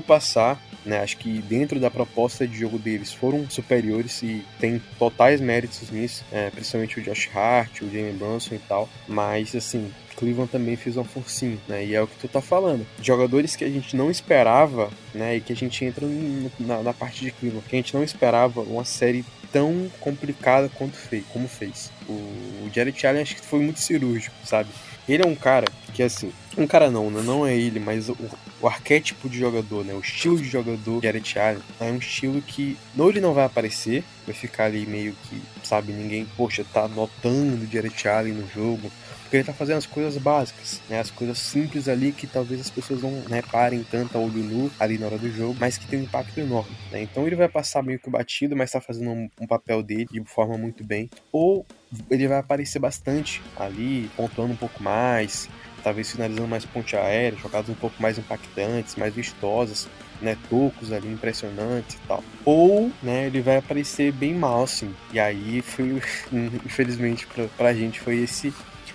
[0.00, 1.00] passar, né?
[1.00, 6.24] Acho que dentro da proposta de jogo deles foram superiores e tem totais méritos nisso,
[6.32, 8.88] é, principalmente o Josh Hart, o Jamie Brunson e tal.
[9.06, 11.84] Mas assim, Cleveland também fez um forcinho, né?
[11.84, 12.86] E é o que tu tá falando.
[13.02, 15.36] Jogadores que a gente não esperava, né?
[15.36, 16.06] E que a gente entra
[16.58, 20.96] na, na parte de Cleveland, que a gente não esperava uma série tão complicada quanto
[20.96, 21.92] fez, como fez.
[22.08, 24.70] O, o Jared Allen acho que foi muito cirúrgico, sabe?
[25.08, 27.20] Ele é um cara que, assim, um cara não, né?
[27.22, 28.16] Não é ele, mas o,
[28.62, 29.92] o arquétipo de jogador, né?
[29.92, 33.44] O estilo de jogador de Jared Allen é um estilo que ou ele não vai
[33.44, 38.90] aparecer, vai ficar ali meio que, sabe, ninguém, poxa, tá notando Jared Allen no jogo,
[39.22, 41.00] porque ele tá fazendo as coisas básicas, né?
[41.00, 44.96] As coisas simples ali que talvez as pessoas não reparem tanto a olho nu ali
[44.96, 47.02] na hora do jogo, mas que tem um impacto enorme, né?
[47.02, 50.22] Então ele vai passar meio que batido, mas tá fazendo um, um papel dele de
[50.24, 51.10] forma muito bem.
[51.32, 51.66] Ou
[52.10, 55.48] ele vai aparecer bastante ali, pontuando um pouco mais,
[55.82, 59.88] talvez finalizando mais ponte aérea, jogadas um pouco mais impactantes, mais vistosas,
[60.20, 62.22] né, tocos ali impressionantes e tal.
[62.44, 64.94] Ou, né, ele vai aparecer bem mal, assim.
[65.12, 66.00] E aí foi,
[66.64, 68.52] infelizmente pra, pra gente foi esse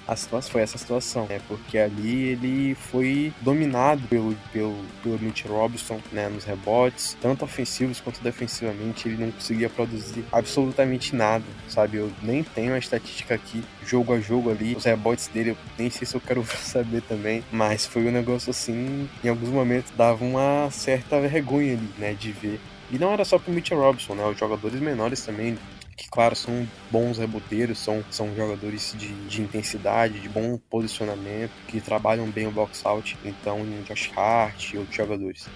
[0.08, 1.40] a situação foi essa situação, né?
[1.48, 6.30] Porque ali ele foi dominado pelo, pelo, pelo Mitch Robinson, né?
[6.30, 11.98] Nos rebotes, tanto ofensivos quanto defensivamente, ele não conseguia produzir absolutamente nada, sabe?
[11.98, 15.90] Eu nem tenho a estatística aqui, jogo a jogo ali, os rebotes dele, eu nem
[15.90, 20.24] sei se eu quero saber também, mas foi um negócio assim, em alguns momentos dava
[20.24, 22.14] uma certa vergonha ali, né?
[22.14, 22.60] De ver.
[22.90, 24.26] E não era só pro Mitch Robinson, né?
[24.26, 25.58] Os jogadores menores também
[25.98, 31.82] que, claro, são bons reboteiros, são, são jogadores de, de intensidade, de bom posicionamento, que
[31.82, 35.48] trabalham bem o box out, então Josh Hart e outros jogadores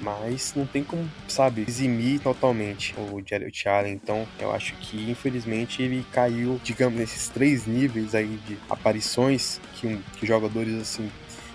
[0.00, 3.94] mas não tem como, sabe, eximir totalmente o Jarrett Allen.
[3.94, 9.98] Então, eu acho que infelizmente ele caiu, digamos, nesses três níveis aí de aparições que,
[10.18, 11.10] que jogadores assim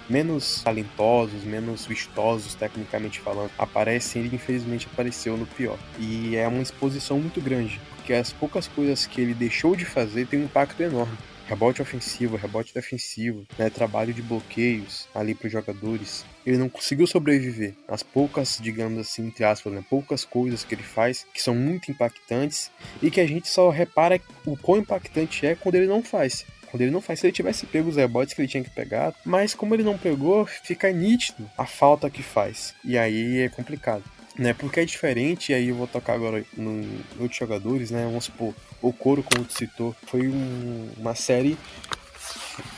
[0.09, 5.77] menos talentosos, menos vistosos tecnicamente falando aparecem, ele infelizmente apareceu no pior.
[5.99, 10.25] E é uma exposição muito grande, porque as poucas coisas que ele deixou de fazer
[10.25, 11.17] tem um impacto enorme
[11.49, 16.23] rebote ofensivo, rebote defensivo, né, trabalho de bloqueios ali para os jogadores.
[16.45, 17.73] Ele não conseguiu sobreviver.
[17.87, 21.89] As poucas, digamos assim, entre aspas, né, poucas coisas que ele faz que são muito
[21.89, 22.69] impactantes
[23.01, 26.83] e que a gente só repara o quão impactante é quando ele não faz quando
[26.83, 27.19] ele não faz.
[27.19, 29.97] Se ele tivesse pego os rebotes que ele tinha que pegar, mas como ele não
[29.97, 32.75] pegou, fica nítido a falta que faz.
[32.85, 34.03] E aí é complicado.
[34.39, 38.05] Né, porque é diferente, e aí eu vou tocar agora em outros jogadores, né?
[38.05, 41.57] Vamos supor, o Coro, como tu citou, foi um, uma série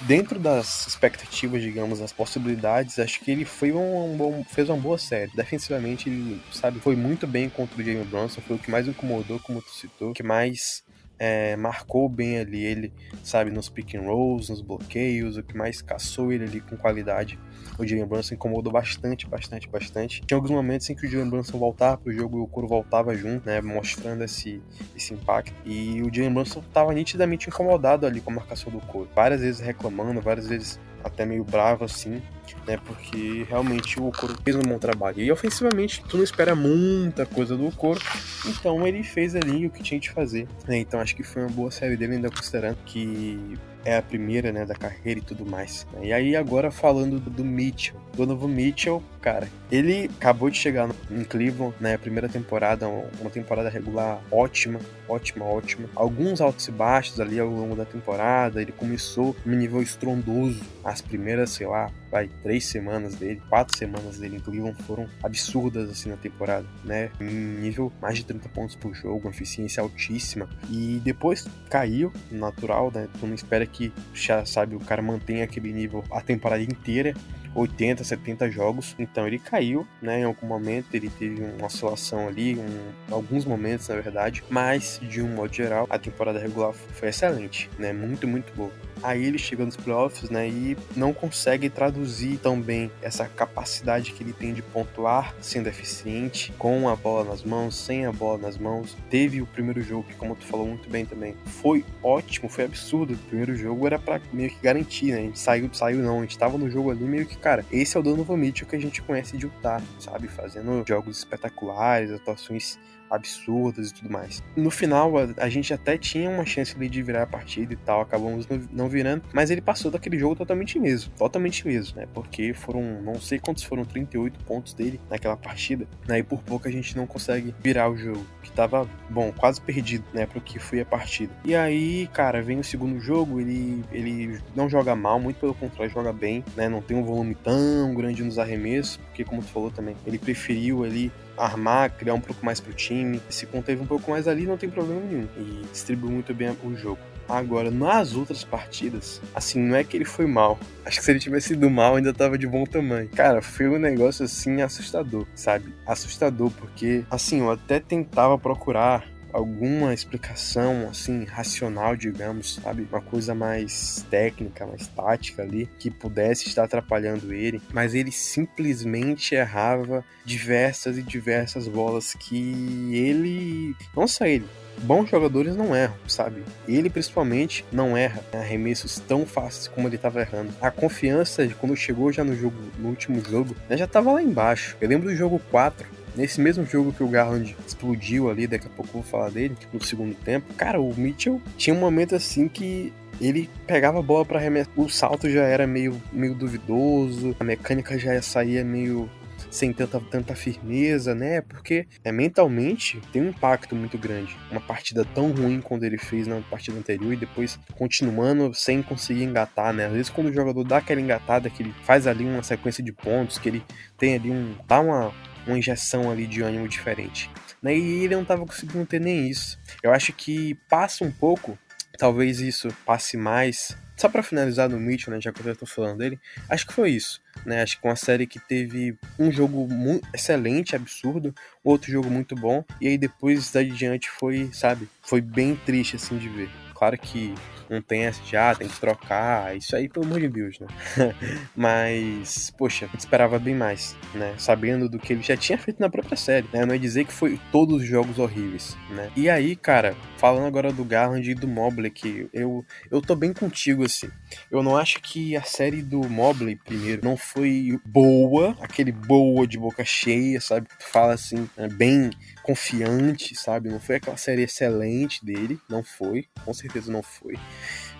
[0.02, 4.78] dentro das expectativas, digamos, das possibilidades, acho que ele foi um, um, bom, fez uma
[4.78, 5.32] boa série.
[5.36, 9.39] Defensivamente, ele, sabe, foi muito bem contra o Jamie Bronson, foi o que mais incomodou,
[9.39, 10.84] como tu citou, o que mais
[11.19, 12.91] é, marcou bem ali ele,
[13.24, 17.38] sabe, nos pick and rolls, nos bloqueios, o que mais caçou ele ali com qualidade.
[17.82, 20.22] O Jalen Brunson incomodou bastante, bastante, bastante.
[20.22, 23.15] Tinha alguns momentos em que o Jalen Brunson voltava pro jogo e o Coro voltava
[23.15, 24.62] junto, né, mostrando esse,
[24.96, 25.56] esse impacto.
[25.65, 29.10] E o Jalen Brunson estava nitidamente incomodado ali com a marcação do Coro.
[29.15, 32.22] Várias vezes reclamando, várias vezes até meio bravo assim,
[32.67, 32.78] né?
[32.86, 35.20] Porque realmente o Coro fez um bom trabalho.
[35.20, 38.00] E ofensivamente, tu não espera muita coisa do Coro,
[38.46, 40.48] então ele fez ali o que tinha de fazer.
[40.67, 40.78] Né?
[40.78, 44.65] Então acho que foi uma boa série dele, ainda considerando que é a primeira, né,
[44.65, 45.88] da carreira e tudo mais.
[46.02, 51.76] E aí agora falando do Mitchell, Donovan Mitchell, cara, ele acabou de chegar em Cleveland,
[51.80, 55.88] né, primeira temporada, uma temporada regular ótima, ótima, ótima.
[55.96, 60.62] Alguns altos e baixos ali ao longo da temporada, ele começou um nível estrondoso.
[60.84, 65.90] As primeiras, sei lá, vai, três semanas dele, quatro semanas dele em Cleveland foram absurdas
[65.90, 67.12] assim na temporada, né?
[67.20, 70.50] Em nível mais de 30 pontos por jogo, uma eficiência altíssima.
[70.70, 73.08] E depois caiu, natural, né?
[73.20, 77.14] Tu não espera que, já sabe, o cara mantenha aquele nível a temporada inteira.
[77.54, 80.22] 80, 70 jogos, então ele caiu, né?
[80.22, 85.22] Em algum momento ele teve uma oscilação ali, um, alguns momentos na verdade, mas de
[85.22, 87.92] um modo geral a temporada regular foi excelente, né?
[87.94, 88.72] Muito, muito boa.
[89.04, 94.24] Aí ele chega nos playoffs, né, e não consegue traduzir tão bem essa capacidade que
[94.24, 98.58] ele tem de pontuar sendo eficiente, com a bola nas mãos, sem a bola nas
[98.58, 98.96] mãos.
[99.10, 103.14] Teve o primeiro jogo que, como tu falou muito bem também, foi ótimo, foi absurdo.
[103.14, 105.20] O primeiro jogo era para meio que garantir, né?
[105.20, 107.98] A gente saiu, saiu não, a gente tava no jogo ali meio que, cara, esse
[107.98, 110.28] é o Donovan Mitchell que a gente conhece de Utah, sabe?
[110.28, 112.80] Fazendo jogos espetaculares, atuações
[113.12, 114.41] absurdas e tudo mais.
[114.56, 117.76] No final, a, a gente até tinha uma chance ali de virar a partida e
[117.76, 122.08] tal, acabamos não, virando, mas ele passou daquele jogo totalmente mesmo, totalmente mesmo, né?
[122.13, 126.19] Porque foram, não sei quantos foram 38 pontos dele naquela partida, né?
[126.19, 130.06] E por pouco a gente não consegue virar o jogo, que tava, bom, quase perdido,
[130.13, 131.34] né, pro que foi a partida.
[131.43, 135.93] E aí, cara, vem o segundo jogo, ele, ele não joga mal, muito pelo contrário,
[135.93, 136.69] joga bem, né?
[136.69, 140.84] Não tem um volume tão grande nos arremessos, porque como tu falou também, ele preferiu
[140.84, 143.22] ali armar, criar um pouco mais pro time.
[143.30, 145.28] Se conteve um pouco mais ali, não tem problema nenhum.
[145.38, 147.00] E distribuiu muito bem o jogo.
[147.28, 150.60] Agora, nas outras partidas, assim, não é que ele foi mal.
[150.86, 153.08] Acho que se ele tivesse ido mal, ainda tava de bom tamanho.
[153.10, 155.74] Cara, foi um negócio assim assustador, sabe?
[155.86, 163.34] Assustador, porque, assim, eu até tentava procurar alguma explicação assim racional, digamos, sabe, uma coisa
[163.34, 170.98] mais técnica, mais tática ali que pudesse estar atrapalhando ele, mas ele simplesmente errava diversas
[170.98, 174.46] e diversas bolas que ele, não só ele,
[174.82, 176.44] bons jogadores não erram, sabe?
[176.67, 180.54] Ele principalmente não erra arremessos tão fáceis como ele estava errando.
[180.62, 184.22] A confiança de quando chegou já no jogo, no último jogo, né, já estava lá
[184.22, 184.76] embaixo.
[184.82, 188.69] Eu lembro do jogo 4, Nesse mesmo jogo que o Garland explodiu ali, daqui a
[188.69, 192.47] pouco eu vou falar dele, no segundo tempo, cara, o Mitchell tinha um momento assim
[192.47, 197.43] que ele pegava a bola para arremessar, o salto já era meio, meio duvidoso, a
[197.43, 199.10] mecânica já saía meio
[199.52, 201.41] sem tanta, tanta firmeza, né?
[201.41, 204.36] Porque é, mentalmente tem um impacto muito grande.
[204.50, 209.24] Uma partida tão ruim quando ele fez na partida anterior e depois continuando sem conseguir
[209.24, 209.88] engatar, né?
[209.88, 212.93] Às vezes quando o jogador dá aquela engatada, que ele faz ali uma sequência de
[212.93, 213.63] pontos, que ele
[213.97, 214.56] tem ali um.
[214.67, 215.12] dá uma,
[215.46, 217.30] uma injeção ali de ânimo diferente.
[217.62, 217.78] Né?
[217.78, 219.60] E ele não estava conseguindo ter nem isso.
[219.84, 221.58] Eu acho que passa um pouco,
[221.98, 226.00] talvez isso passe mais só para finalizar no Mitchell, né, já que eu tô falando
[226.00, 227.62] dele, acho que foi isso, né?
[227.62, 229.68] Acho que uma série que teve um jogo
[230.12, 235.56] excelente, absurdo, outro jogo muito bom, e aí depois daí diante foi, sabe, foi bem
[235.56, 236.50] triste assim de ver.
[236.74, 237.36] Claro que
[237.72, 240.68] não tem essa de, ah, tem que trocar, isso aí pelo amor de Deus, né?
[241.56, 244.36] Mas, poxa, esperava bem mais, né?
[244.38, 246.66] Sabendo do que ele já tinha feito na própria série, né?
[246.66, 249.10] Não é dizer que foi todos os jogos horríveis, né?
[249.16, 253.32] E aí, cara, falando agora do Garland e do Mobley, que eu, eu tô bem
[253.32, 254.10] contigo, assim.
[254.52, 259.58] Eu não acho que a série do Mobley, primeiro, não foi boa, aquele boa de
[259.58, 260.68] boca cheia, sabe?
[260.68, 262.10] Que tu fala assim, é bem
[262.44, 263.70] confiante, sabe?
[263.70, 267.36] Não foi aquela série excelente dele, não foi, com certeza não foi.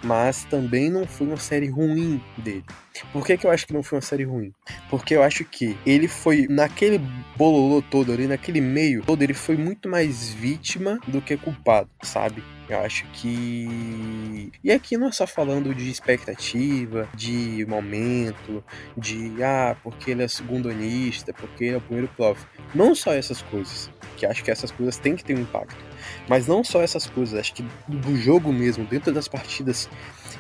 [0.04, 2.66] Mas também não foi uma série ruim dele.
[3.12, 4.54] Por que, que eu acho que não foi uma série ruim?
[4.90, 7.00] Porque eu acho que ele foi, naquele
[7.36, 12.44] bololô todo ali, naquele meio todo, ele foi muito mais vítima do que culpado, sabe?
[12.70, 14.50] Eu acho que.
[14.64, 18.64] E aqui não é só falando de expectativa, de momento,
[18.96, 22.46] de ah, porque ele é segundonista, porque ele é o primeiro playoff.
[22.74, 25.84] Não só essas coisas, que acho que essas coisas têm que ter um impacto.
[26.30, 29.90] Mas não só essas coisas, acho que do jogo mesmo, dentro das partidas,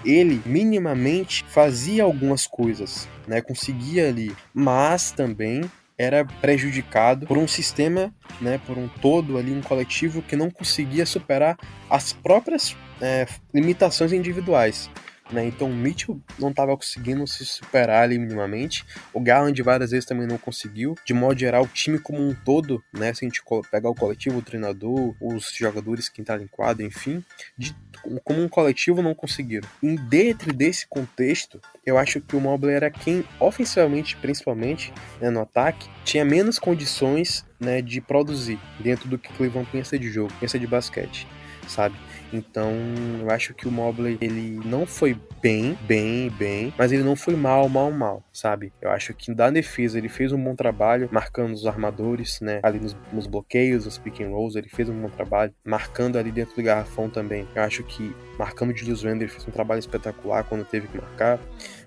[0.05, 3.41] ele minimamente fazia algumas coisas, né?
[3.41, 5.63] Conseguia ali, mas também
[5.97, 11.05] era prejudicado por um sistema, né, por um todo ali, um coletivo que não conseguia
[11.05, 11.55] superar
[11.87, 14.89] as próprias é, limitações individuais.
[15.31, 15.45] Né?
[15.45, 18.85] Então o Mitchell não estava conseguindo se superar ali minimamente.
[19.13, 20.95] O Garland várias vezes também não conseguiu.
[21.05, 23.13] De modo geral, o time como um todo, né?
[23.13, 27.23] Se a gente pegar o coletivo, o treinador, os jogadores que entraram em quadro, enfim,
[27.57, 27.75] de,
[28.23, 29.67] como um coletivo não conseguiram.
[29.81, 35.41] E dentro desse contexto, eu acho que o Mobley era quem, ofensivamente, principalmente, né, no
[35.41, 40.59] ataque, tinha menos condições né, de produzir dentro do que Cleveland pensa de jogo, pensa
[40.59, 41.27] de basquete,
[41.67, 41.95] sabe?
[42.33, 42.71] Então,
[43.19, 47.35] eu acho que o Mobley, ele não foi bem, bem, bem, mas ele não foi
[47.35, 48.71] mal, mal, mal, sabe?
[48.81, 52.59] Eu acho que da defesa ele fez um bom trabalho, marcando os armadores, né?
[52.63, 56.31] Ali nos, nos bloqueios, nos pick and rolls, ele fez um bom trabalho, marcando ali
[56.31, 57.47] dentro do garrafão também.
[57.55, 60.97] Eu acho que marcando o Julius Randle, ele fez um trabalho espetacular quando teve que
[60.97, 61.39] marcar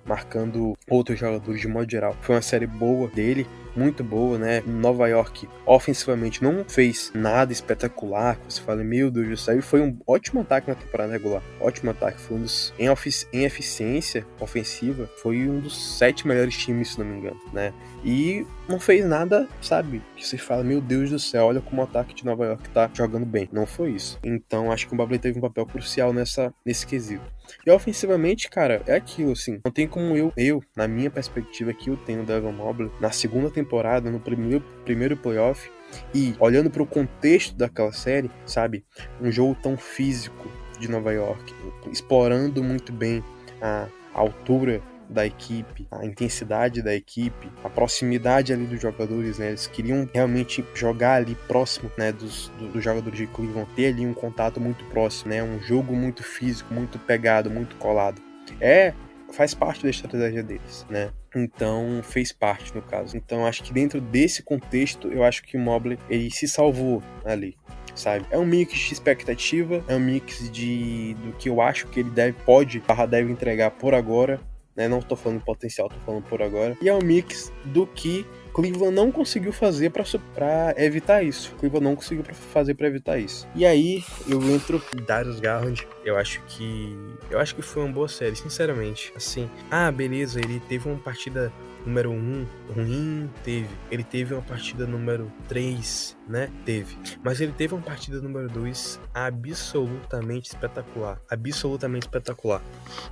[0.06, 2.16] marcando outros jogadores de modo geral.
[2.20, 4.62] Foi uma série boa dele, muito boa, né?
[4.66, 8.38] Nova York, ofensivamente, não fez nada espetacular.
[8.48, 11.42] Você fala, meu Deus do céu, e foi um ótimo ataque na temporada regular.
[11.60, 12.72] Ótimo ataque, foi um dos.
[12.78, 12.86] Em,
[13.32, 17.72] em eficiência ofensiva, foi um dos sete melhores times, se não me engano, né?
[18.04, 20.02] E não fez nada, sabe?
[20.16, 22.90] Que você fala, meu Deus do céu, olha como o ataque de Nova York tá
[22.92, 23.48] jogando bem.
[23.52, 24.18] Não foi isso.
[24.22, 27.24] Então acho que o Babley teve um papel crucial nessa, nesse quesito.
[27.66, 29.61] E ofensivamente, cara, é aquilo, assim.
[29.64, 33.11] Não tem como eu, eu, na minha perspectiva aqui, eu tenho o Devon Mobley na
[33.11, 35.70] segunda temporada, no primeiro, primeiro playoff,
[36.14, 38.85] e olhando para o contexto daquela série, sabe?
[39.20, 41.54] Um jogo tão físico de Nova York,
[41.90, 43.22] explorando muito bem
[43.61, 49.48] a altura da equipe, a intensidade da equipe, a proximidade ali dos jogadores, né?
[49.48, 54.06] Eles queriam realmente jogar ali próximo, né, dos, do, dos jogadores de Cleveland, ter ali
[54.06, 55.42] um contato muito próximo, né?
[55.42, 58.20] Um jogo muito físico, muito pegado, muito colado.
[58.60, 58.92] É
[59.32, 61.10] faz parte da estratégia deles, né?
[61.34, 63.16] Então fez parte no caso.
[63.16, 67.56] Então acho que dentro desse contexto, eu acho que o Mobley ele se salvou ali,
[67.94, 68.24] sabe?
[68.30, 72.10] É um mix de expectativa, é um mix de do que eu acho que ele
[72.10, 74.40] deve pode, barra deve entregar por agora
[74.76, 74.88] né?
[74.88, 76.76] Não tô falando potencial, tô falando por agora.
[76.80, 81.52] E é um mix do que Cleveland não conseguiu fazer para evitar isso.
[81.58, 83.48] Cleveland não conseguiu fazer para evitar isso.
[83.54, 85.87] E aí eu entro Darius Garland.
[86.04, 86.96] Eu acho que
[87.30, 89.12] eu acho que foi uma boa série, sinceramente.
[89.16, 91.52] Assim, ah, beleza, ele teve uma partida
[91.86, 93.68] número 1 um, ruim, teve.
[93.90, 96.50] Ele teve uma partida número 3, né?
[96.64, 96.96] Teve.
[97.22, 101.20] Mas ele teve uma partida número 2 absolutamente espetacular.
[101.30, 102.62] Absolutamente espetacular.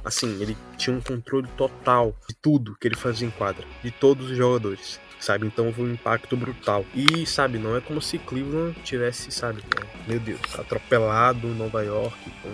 [0.05, 4.31] Assim, ele tinha um controle total de tudo que ele fazia em quadra, de todos
[4.31, 5.47] os jogadores sabe?
[5.47, 6.85] Então foi um impacto brutal.
[6.93, 9.63] E, sabe, não é como se Cleveland tivesse, sabe,
[10.09, 12.51] meu Deus, atropelado Nova York com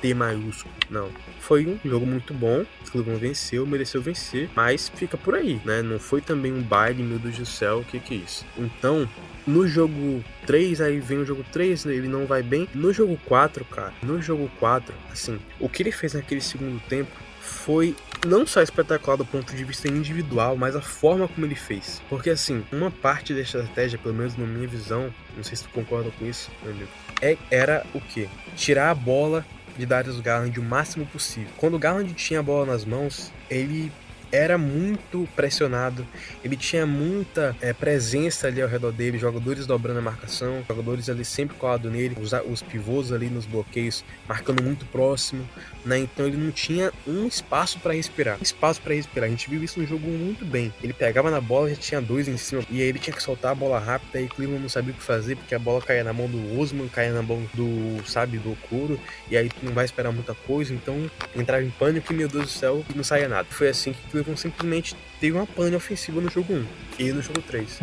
[0.00, 0.74] T maiúsculo.
[0.90, 1.10] Não.
[1.40, 2.62] Foi um jogo muito bom.
[2.62, 5.82] O Cleveland venceu, mereceu vencer, mas fica por aí, né?
[5.82, 8.46] Não foi também um baile, meu Deus do céu, o que que é isso?
[8.56, 9.08] Então,
[9.46, 12.68] no jogo 3, aí vem o jogo 3, ele não vai bem.
[12.74, 17.10] No jogo 4, cara, no jogo 4, assim, o que ele fez naquele segundo tempo
[17.40, 17.96] foi
[18.26, 22.02] não só espetacular do ponto de vista individual, mas a forma como ele fez.
[22.08, 25.70] Porque assim, uma parte da estratégia, pelo menos na minha visão, não sei se tu
[25.70, 26.90] concorda com isso, meu amigo,
[27.22, 28.28] é, era o que?
[28.56, 29.44] Tirar a bola
[29.78, 31.50] de Darius Garland o máximo possível.
[31.56, 33.92] Quando o Garland tinha a bola nas mãos, ele
[34.30, 36.06] era muito pressionado,
[36.44, 41.24] ele tinha muita é, presença ali ao redor dele, jogadores dobrando a marcação, jogadores ali
[41.24, 45.48] sempre colado nele, os, os pivôs ali nos bloqueios marcando muito próximo,
[45.84, 45.98] né?
[45.98, 49.26] Então ele não tinha um espaço para respirar, espaço para respirar.
[49.26, 50.72] A gente viu isso no jogo muito bem.
[50.82, 53.52] Ele pegava na bola, já tinha dois em cima e aí ele tinha que soltar
[53.52, 56.12] a bola rápida e Cleveland não sabia o que fazer porque a bola caía na
[56.12, 59.00] mão do Osman, caía na mão do, sabe, do Okuro
[59.30, 62.44] e aí tu não vai esperar muita coisa, então entrava em pânico e meu Deus
[62.44, 63.48] do céu, não saía nada.
[63.50, 66.66] Foi assim que Cleveland simplesmente teve uma pane ofensiva no jogo 1
[66.98, 67.80] e no jogo 3.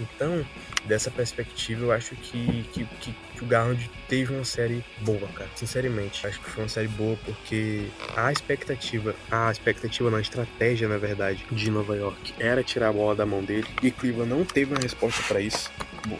[0.00, 0.44] Então,
[0.86, 5.50] dessa perspectiva, eu acho que, que, que, que, o Garland teve uma série boa, cara.
[5.54, 10.88] Sinceramente, acho que foi uma série boa porque a expectativa, a expectativa, não, a estratégia,
[10.88, 14.44] na verdade, de Nova York era tirar a bola da mão dele e Cleveland não
[14.44, 15.70] teve uma resposta para isso.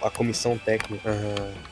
[0.02, 1.10] A comissão técnica,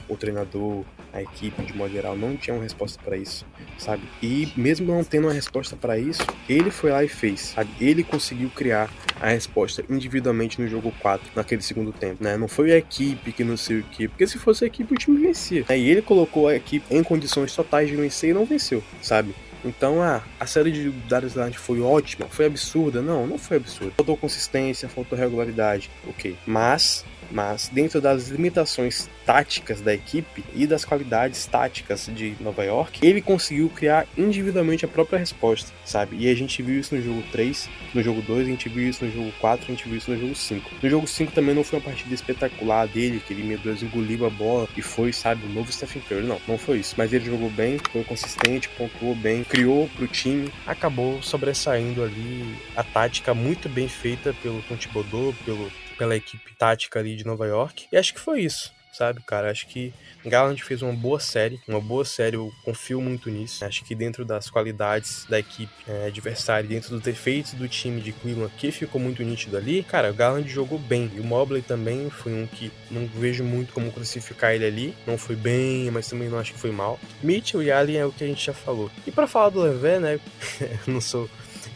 [0.08, 0.82] o treinador,
[1.12, 3.46] a equipe de modo geral não tinha uma resposta para isso,
[3.78, 4.02] sabe?
[4.22, 7.40] E mesmo não tendo uma resposta para isso, ele foi lá e fez.
[7.54, 7.70] Sabe?
[7.80, 8.90] Ele conseguiu criar
[9.20, 12.36] a resposta individualmente no jogo 4, naquele segundo tempo, né?
[12.36, 14.96] Não foi a equipe que não sei o que, porque se fosse a equipe o
[14.96, 15.64] time vencia.
[15.68, 15.78] Né?
[15.78, 19.34] E ele colocou a equipe em condições totais de vencer e não venceu, sabe?
[19.64, 23.02] Então, ah, a série de Darius Land foi ótima, foi absurda?
[23.02, 23.92] Não, não foi absurda.
[23.96, 26.36] Faltou consistência, faltou regularidade, ok.
[26.46, 33.06] Mas mas dentro das limitações táticas da equipe e das qualidades táticas de Nova York,
[33.06, 36.16] ele conseguiu criar individualmente a própria resposta, sabe?
[36.18, 39.04] E a gente viu isso no jogo 3, no jogo 2, a gente viu isso
[39.04, 40.70] no jogo 4, a gente viu isso no jogo 5.
[40.82, 44.26] No jogo 5 também não foi uma partida espetacular dele, que ele, meu Deus, engoliu
[44.26, 46.26] a bola e foi, sabe, o novo Stephen Curry.
[46.26, 46.94] Não, não foi isso.
[46.96, 52.82] Mas ele jogou bem, foi consistente, pontuou bem, criou pro time, acabou sobressaindo ali a
[52.82, 57.86] tática muito bem feita pelo Tom Thibodeau, pelo pela equipe tática ali de Nova York.
[57.92, 59.50] E acho que foi isso, sabe, cara?
[59.50, 59.92] Acho que
[60.24, 63.64] Garland fez uma boa série, uma boa série, eu confio muito nisso.
[63.64, 68.12] Acho que dentro das qualidades da equipe é, adversária, dentro dos defeitos do time de
[68.12, 71.10] Cleveland, que ficou muito nítido ali, cara, o Garland jogou bem.
[71.14, 74.94] E o Mobley também foi um que não vejo muito como crucificar ele ali.
[75.06, 76.98] Não foi bem, mas também não acho que foi mal.
[77.22, 78.90] Mitchell e Allen é o que a gente já falou.
[79.06, 80.20] E para falar do Levé, né,
[80.86, 81.28] não sou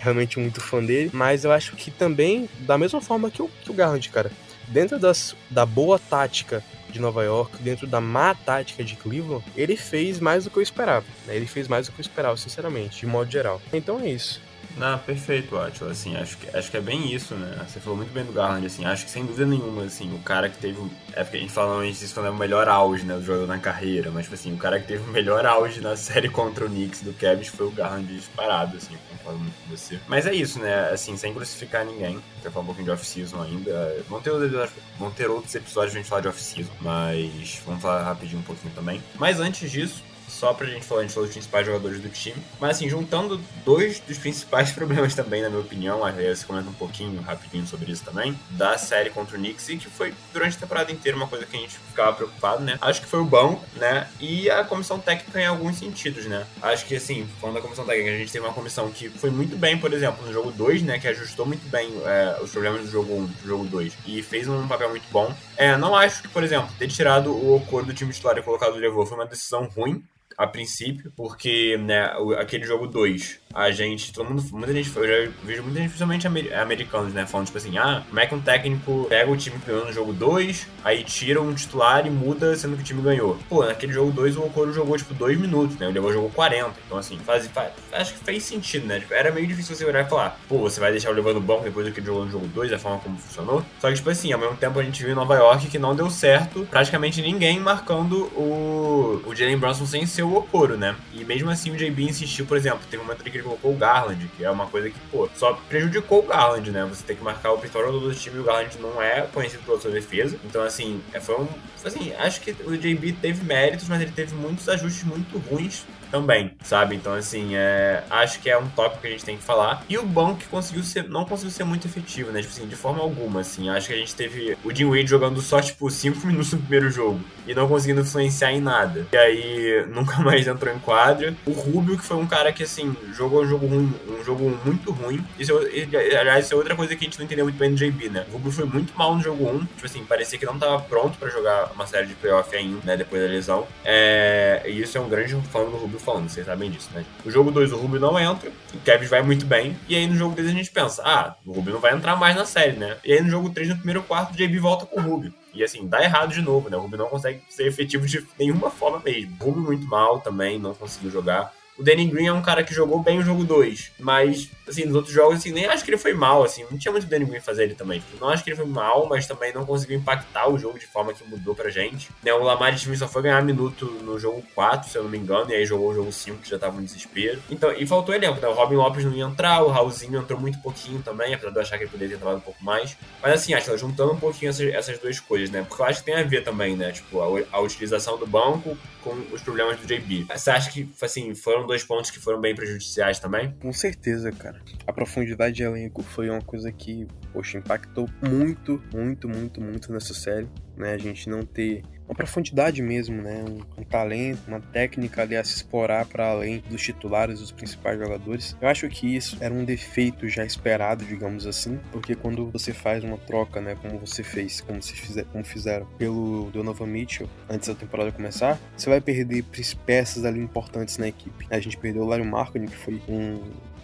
[0.03, 3.71] realmente muito fã dele, mas eu acho que também, da mesma forma que o, que
[3.71, 4.33] o Garland, cara,
[4.67, 9.77] dentro das, da boa tática de Nova York, dentro da má tática de Cleveland, ele
[9.77, 11.07] fez mais do que eu esperava.
[11.27, 11.37] Né?
[11.37, 13.63] Ele fez mais do que eu esperava, sinceramente, de modo geral.
[13.73, 14.43] Então é isso.
[14.77, 15.91] Não, perfeito, Atila.
[15.91, 17.65] Assim, acho que, acho que é bem isso, né?
[17.69, 18.85] Você falou muito bem do Garland, assim.
[18.85, 20.81] Acho que sem dúvida nenhuma, assim, o cara que teve.
[21.13, 23.15] É porque a gente fala isso quando é o melhor auge, né?
[23.15, 24.11] Do jogador na carreira.
[24.11, 27.03] Mas, tipo assim, o cara que teve o melhor auge na série contra o Knicks
[27.03, 28.97] do Kevin foi o Garland disparado, assim.
[29.11, 29.99] Concordo muito com você.
[30.09, 30.91] Mas é isso, né?
[30.91, 32.21] Assim, sem crucificar ninguém.
[32.43, 34.05] Vou falar um pouquinho de off-season ainda.
[34.09, 36.73] Vão ter, outros, vão ter outros episódios pra gente falar de off-season.
[36.81, 39.03] Mas vamos falar rapidinho um pouquinho também.
[39.17, 40.03] Mas antes disso,
[40.33, 42.43] só pra gente falar, a gente falou dos principais jogadores do time.
[42.59, 46.75] Mas assim, juntando dois dos principais problemas também, na minha opinião, aí você comenta um
[46.75, 50.61] pouquinho rapidinho sobre isso também, da série contra o Knicks, e que foi durante a
[50.61, 52.79] temporada inteira uma coisa que a gente ficava preocupado, né?
[52.81, 54.09] Acho que foi o banco, né?
[54.19, 56.47] E a comissão técnica em alguns sentidos, né?
[56.63, 59.57] Acho que assim, falando da comissão técnica, a gente teve uma comissão que foi muito
[59.57, 60.99] bem, por exemplo, no jogo 2, né?
[60.99, 64.23] Que ajustou muito bem é, os problemas do jogo 1 um, pro jogo 2 e
[64.23, 65.35] fez um papel muito bom.
[65.57, 68.75] É, não acho que, por exemplo, ter tirado o Okoro do time titular e colocado
[68.75, 70.03] o Levou foi uma decisão ruim,
[70.37, 75.33] a princípio, porque né, aquele jogo 2 a gente, todo mundo, muita gente, eu já
[75.45, 79.07] vejo muita gente, principalmente americanos, né, falando tipo assim, ah, como é que um técnico
[79.09, 82.77] pega o time que ganhou no jogo 2, aí tira um titular e muda, sendo
[82.77, 83.39] que o time ganhou.
[83.49, 86.73] Pô, naquele jogo 2 o Okoro jogou, tipo, 2 minutos, né, o Levou jogou 40,
[86.87, 90.05] então assim, faz, faz, acho que fez sentido, né, tipo, era meio difícil você olhar
[90.05, 92.25] e falar, pô, você vai deixar o Levou no banco depois do que ele jogou
[92.25, 94.83] no jogo 2, da forma como funcionou, só que, tipo assim, ao mesmo tempo a
[94.83, 99.59] gente viu em Nova York que não deu certo, praticamente ninguém marcando o, o Jalen
[99.59, 103.03] Brunson sem ser o Okoro, né, e mesmo assim o JB insistiu, por exemplo, teve
[103.03, 106.27] um momento que colocou o Garland, que é uma coisa que, pô, só prejudicou o
[106.27, 106.85] Garland, né?
[106.85, 109.81] Você tem que marcar o jogador do time e o Garland não é conhecido pela
[109.81, 110.39] sua defesa.
[110.45, 111.49] Então, assim, é, foi um.
[111.85, 116.53] Assim, acho que o JB teve méritos, mas ele teve muitos ajustes muito ruins também,
[116.63, 116.95] sabe?
[116.95, 119.83] Então, assim, é, acho que é um tópico que a gente tem que falar.
[119.89, 122.41] E o banco que conseguiu ser, não conseguiu ser muito efetivo, né?
[122.41, 123.69] Tipo assim, de forma alguma, assim.
[123.69, 126.91] Acho que a gente teve o Jim Wade jogando só, tipo, 5 minutos no primeiro
[126.91, 129.07] jogo e não conseguindo influenciar em nada.
[129.13, 131.35] E aí, nunca mais entrou em quadra.
[131.47, 134.91] O Rubio, que foi um cara que, assim, jogou um jogo ruim, um jogo muito
[134.93, 135.25] ruim.
[135.39, 137.77] Isso, é aliás, isso é outra coisa que a gente não entendeu muito bem no
[137.77, 138.27] JB, né?
[138.29, 139.59] O Rubio foi muito mal no jogo 1.
[139.61, 142.97] Tipo assim, parecia que não tava pronto para jogar uma série de playoff ainda, né?
[142.97, 143.67] Depois da lesão.
[143.85, 147.05] É, e isso é um grande fã do Rubio falando, vocês sabem disso, né?
[147.25, 149.77] O jogo 2, o Rubio não entra, o Kevin vai muito bem.
[149.89, 152.37] E aí no jogo 3 a gente pensa, ah, o Rubio não vai entrar mais
[152.37, 152.97] na série, né?
[153.05, 155.33] E aí no jogo 3, no primeiro quarto, o JB volta com o Rubio.
[155.55, 156.77] E assim, dá errado de novo, né?
[156.77, 159.37] O Rubio não consegue ser efetivo de nenhuma forma mesmo.
[159.41, 161.53] Rubio muito mal também, não conseguiu jogar.
[161.79, 164.95] O Danny Green é um cara que jogou bem o jogo 2, mas, assim, nos
[164.95, 167.41] outros jogos, assim, nem acho que ele foi mal, assim, não tinha muito Danny Green
[167.41, 168.03] fazer ele também.
[168.21, 171.15] Não acho que ele foi mal, mas também não conseguiu impactar o jogo de forma
[171.15, 172.11] que mudou pra gente.
[172.23, 175.17] Né, o Lamar Smith só foi ganhar minuto no jogo 4, se eu não me
[175.17, 177.43] engano, e aí jogou o jogo 5, que já tava no desespero.
[177.51, 178.49] Então, e faltou elenco, né?
[178.49, 181.63] O Robin Lopes não ia entrar, o Raulzinho entrou muito pouquinho também, apesar de eu
[181.63, 182.97] achar que ele poderia ter entrado um pouco mais.
[183.23, 185.65] Mas assim, acho que juntando um pouquinho essas, essas duas coisas, né?
[185.67, 186.93] Porque eu acho que tem a ver também, né?
[186.93, 190.27] Tipo, a, a utilização do banco com os problemas do JB.
[190.33, 193.53] Você acha que, assim, foram dois pontos que foram bem prejudiciais também?
[193.61, 194.61] Com certeza, cara.
[194.87, 200.15] A profundidade de elenco foi uma coisa que, poxa, impactou muito, muito, muito, muito nessa
[200.15, 200.49] série.
[200.77, 200.93] Né?
[200.93, 201.83] A gente não ter
[202.13, 203.43] uma profundidade mesmo, né?
[203.43, 207.99] Um, um, talento, uma técnica ali a se explorar para além dos titulares, dos principais
[207.99, 208.55] jogadores.
[208.61, 213.03] Eu acho que isso era um defeito já esperado, digamos assim, porque quando você faz
[213.03, 217.69] uma troca, né, como você fez, como se fizer, como fizeram pelo Donovan Mitchell antes
[217.69, 219.45] da temporada começar, você vai perder
[219.87, 221.47] peças ali importantes na equipe.
[221.51, 223.41] A gente perdeu o Larry Markkinen, que foi um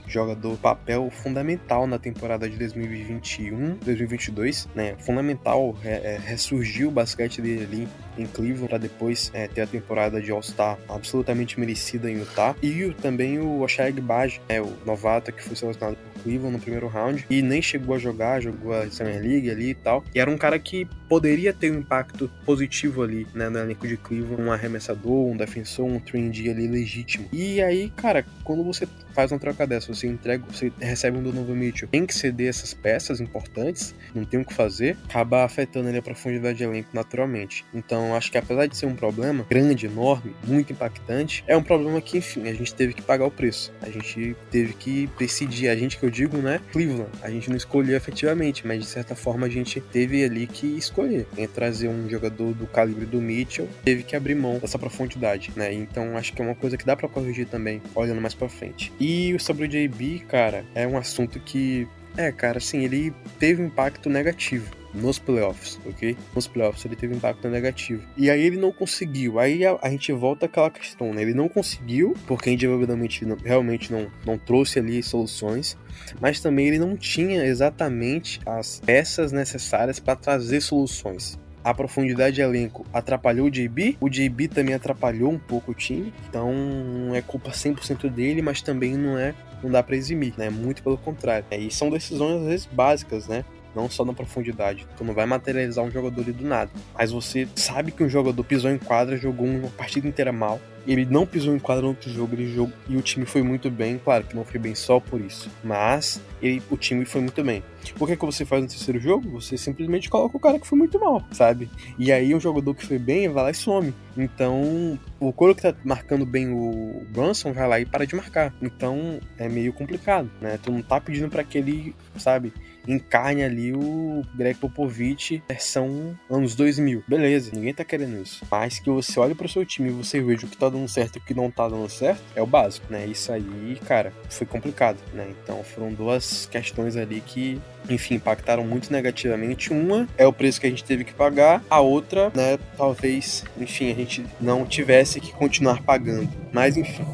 [0.09, 4.95] jogador papel fundamental na temporada de 2021, 2022, né?
[4.99, 9.67] Fundamental, é, é, ressurgiu o basquete dele ali em Cleveland para depois é, ter a
[9.67, 12.55] temporada de All-Star absolutamente merecida em Utah.
[12.63, 16.61] E o, também o Oshag Baj, é, o novato que foi selecionado por Cleveland no
[16.61, 20.05] primeiro round e nem chegou a jogar, jogou a Summer League ali e tal.
[20.15, 23.97] E era um cara que poderia ter um impacto positivo ali, né, no elenco de
[23.97, 27.29] Cleveland, um arremessador, um defensor, um 3D ali legítimo.
[27.33, 31.33] E aí, cara, quando você faz uma troca dessa, você entrega, você recebe um do
[31.33, 35.89] novo Mitchell, tem que ceder essas peças importantes, não tem o que fazer, acaba afetando
[35.89, 37.65] ali a profundidade de elenco naturalmente.
[37.75, 42.01] Então, acho que apesar de ser um problema grande, enorme, muito impactante, é um problema
[42.01, 43.73] que, enfim, a gente teve que pagar o preço.
[43.83, 47.57] A gente teve que decidir, a gente que eu digo, né, Cleveland, a gente não
[47.57, 50.98] escolheu efetivamente, mas de certa forma a gente teve ali que escolher.
[51.37, 55.73] Em trazer um jogador do calibre do Mitchell, teve que abrir mão dessa profundidade, né?
[55.73, 58.93] Então, acho que é uma coisa que dá para corrigir também, olhando mais para frente.
[58.99, 61.89] E e sobre o JB, cara, é um assunto que.
[62.17, 66.17] É, cara, assim, ele teve um impacto negativo nos playoffs, ok?
[66.35, 68.03] Nos playoffs ele teve um impacto negativo.
[68.17, 69.39] E aí ele não conseguiu.
[69.39, 71.23] Aí a, a gente volta àquela questão, né?
[71.23, 75.77] Ele não conseguiu, porque individualmente não, realmente não, não trouxe ali soluções,
[76.21, 82.41] mas também ele não tinha exatamente as peças necessárias para trazer soluções a profundidade de
[82.41, 87.21] elenco atrapalhou o JB, o JB também atrapalhou um pouco o time, então não é
[87.21, 90.49] culpa 100% dele, mas também não é não dá para eximir, né?
[90.49, 91.45] Muito pelo contrário.
[91.51, 93.45] E são decisões às vezes básicas, né?
[93.75, 94.87] Não só na profundidade.
[94.97, 96.71] Tu não vai materializar um jogador do nada.
[96.95, 101.05] Mas você sabe que um jogador pisou em quadra, jogou uma partida inteira mal, ele
[101.05, 104.01] não pisou em quadra no outro jogo, ele jogou e o time foi muito bem.
[104.03, 107.63] Claro que não foi bem só por isso, mas ele, o time foi muito bem.
[108.01, 109.29] O que, é que você faz no terceiro jogo?
[109.33, 111.69] Você simplesmente coloca o cara que foi muito mal, sabe?
[111.99, 113.95] E aí o jogador que foi bem vai lá e some.
[114.17, 118.53] Então, o coro que tá marcando bem o Brunson vai lá e para de marcar.
[118.61, 120.59] Então, é meio complicado, né?
[120.63, 122.53] Tu não tá pedindo para que ele, sabe,
[122.89, 127.05] encarne ali o Greg Popovich versão anos 2000.
[127.07, 128.45] Beleza, ninguém tá querendo isso.
[128.51, 131.17] Mas que você olhe pro seu time e você veja o que tá dando certo
[131.17, 133.07] e o que não tá dando certo, é o básico, né?
[133.07, 135.29] Isso aí, cara, foi complicado, né?
[135.43, 139.73] Então foram duas questões ali que enfim, impactaram muito negativamente.
[139.73, 143.91] Uma é o preço que a gente teve que pagar, a outra, né, talvez, enfim,
[143.91, 146.29] a gente não tivesse que continuar pagando.
[146.53, 147.05] Mas enfim,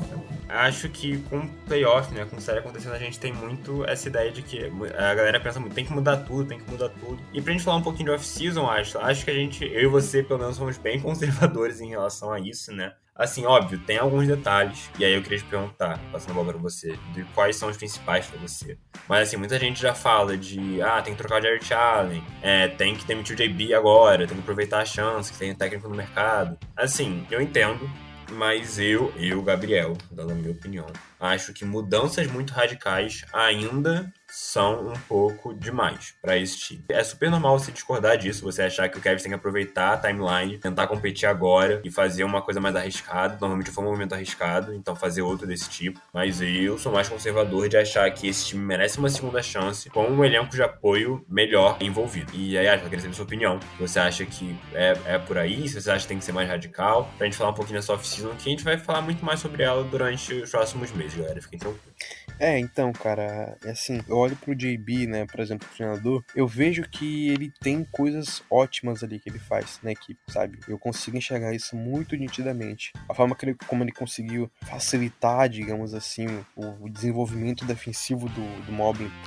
[0.55, 4.43] acho que com playoff, né, com série acontecendo, a gente tem muito essa ideia de
[4.43, 7.19] que a galera pensa muito, tem que mudar tudo, tem que mudar tudo.
[7.33, 9.87] E pra gente falar um pouquinho de off-season, acho, acho que a gente, eu e
[9.87, 12.93] você, pelo menos, somos bem conservadores em relação a isso, né?
[13.17, 16.61] Assim, óbvio, tem alguns detalhes, e aí eu queria te perguntar, passando a bola pra
[16.61, 18.77] você, de quais são os principais para você.
[19.09, 22.67] Mas assim, muita gente já fala de, ah, tem que trocar o Jared Allen, é,
[22.67, 25.95] tem que demitir o JB agora, tem que aproveitar a chance, que tem técnico no
[25.95, 26.59] mercado.
[26.77, 27.89] Assim, eu entendo,
[28.33, 30.87] mas eu, eu, Gabriel, dando a minha opinião,
[31.19, 36.85] acho que mudanças muito radicais ainda são um pouco demais para esse time.
[36.89, 39.97] É super normal você discordar disso, você achar que o Kevin tem que aproveitar a
[39.97, 43.39] timeline, tentar competir agora e fazer uma coisa mais arriscada.
[43.41, 46.01] Normalmente foi um movimento arriscado, então fazer outro desse tipo.
[46.13, 50.05] Mas eu sou mais conservador de achar que esse time merece uma segunda chance com
[50.05, 52.33] um elenco de apoio melhor envolvido.
[52.35, 53.61] E aí, acho que eu queria saber sua opinião.
[53.79, 55.69] Você acha que é, é por aí?
[55.69, 57.09] Se você acha que tem que ser mais radical?
[57.17, 59.63] Pra gente falar um pouquinho dessa off-season, que a gente vai falar muito mais sobre
[59.63, 61.41] ela durante os próximos meses, galera.
[61.41, 61.95] Fiquem tranquilos.
[62.39, 66.47] É, então, cara, é assim, eu olho pro JB, né, por exemplo, o treinador, eu
[66.47, 70.59] vejo que ele tem coisas ótimas ali que ele faz na equipe, sabe?
[70.69, 72.93] Eu consigo enxergar isso muito nitidamente.
[73.09, 78.73] A forma que ele, como ele conseguiu facilitar, digamos assim, o, desenvolvimento defensivo do, do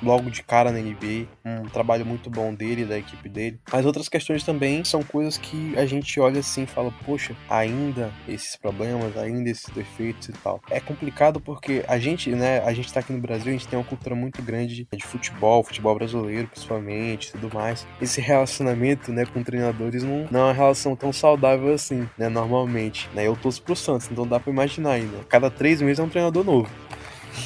[0.02, 3.60] logo de cara na NBA, um trabalho muito bom dele, da equipe dele.
[3.72, 8.12] Mas outras questões também são coisas que a gente olha assim e fala, poxa, ainda
[8.28, 10.62] esses problemas, ainda esses defeitos e tal.
[10.70, 13.78] É complicado porque a gente, né, a gente tá aqui no Brasil, a gente tem
[13.78, 17.88] uma cultura muito grande de futebol, futebol brasileiro principalmente, tudo mais.
[18.02, 23.10] Esse relacionamento, né, com treinadores não, não é uma relação tão saudável assim, né, normalmente.
[23.14, 23.28] Né?
[23.28, 25.18] Eu torço pro Santos, então dá pra imaginar ainda.
[25.30, 26.70] Cada três meses é um treinador novo.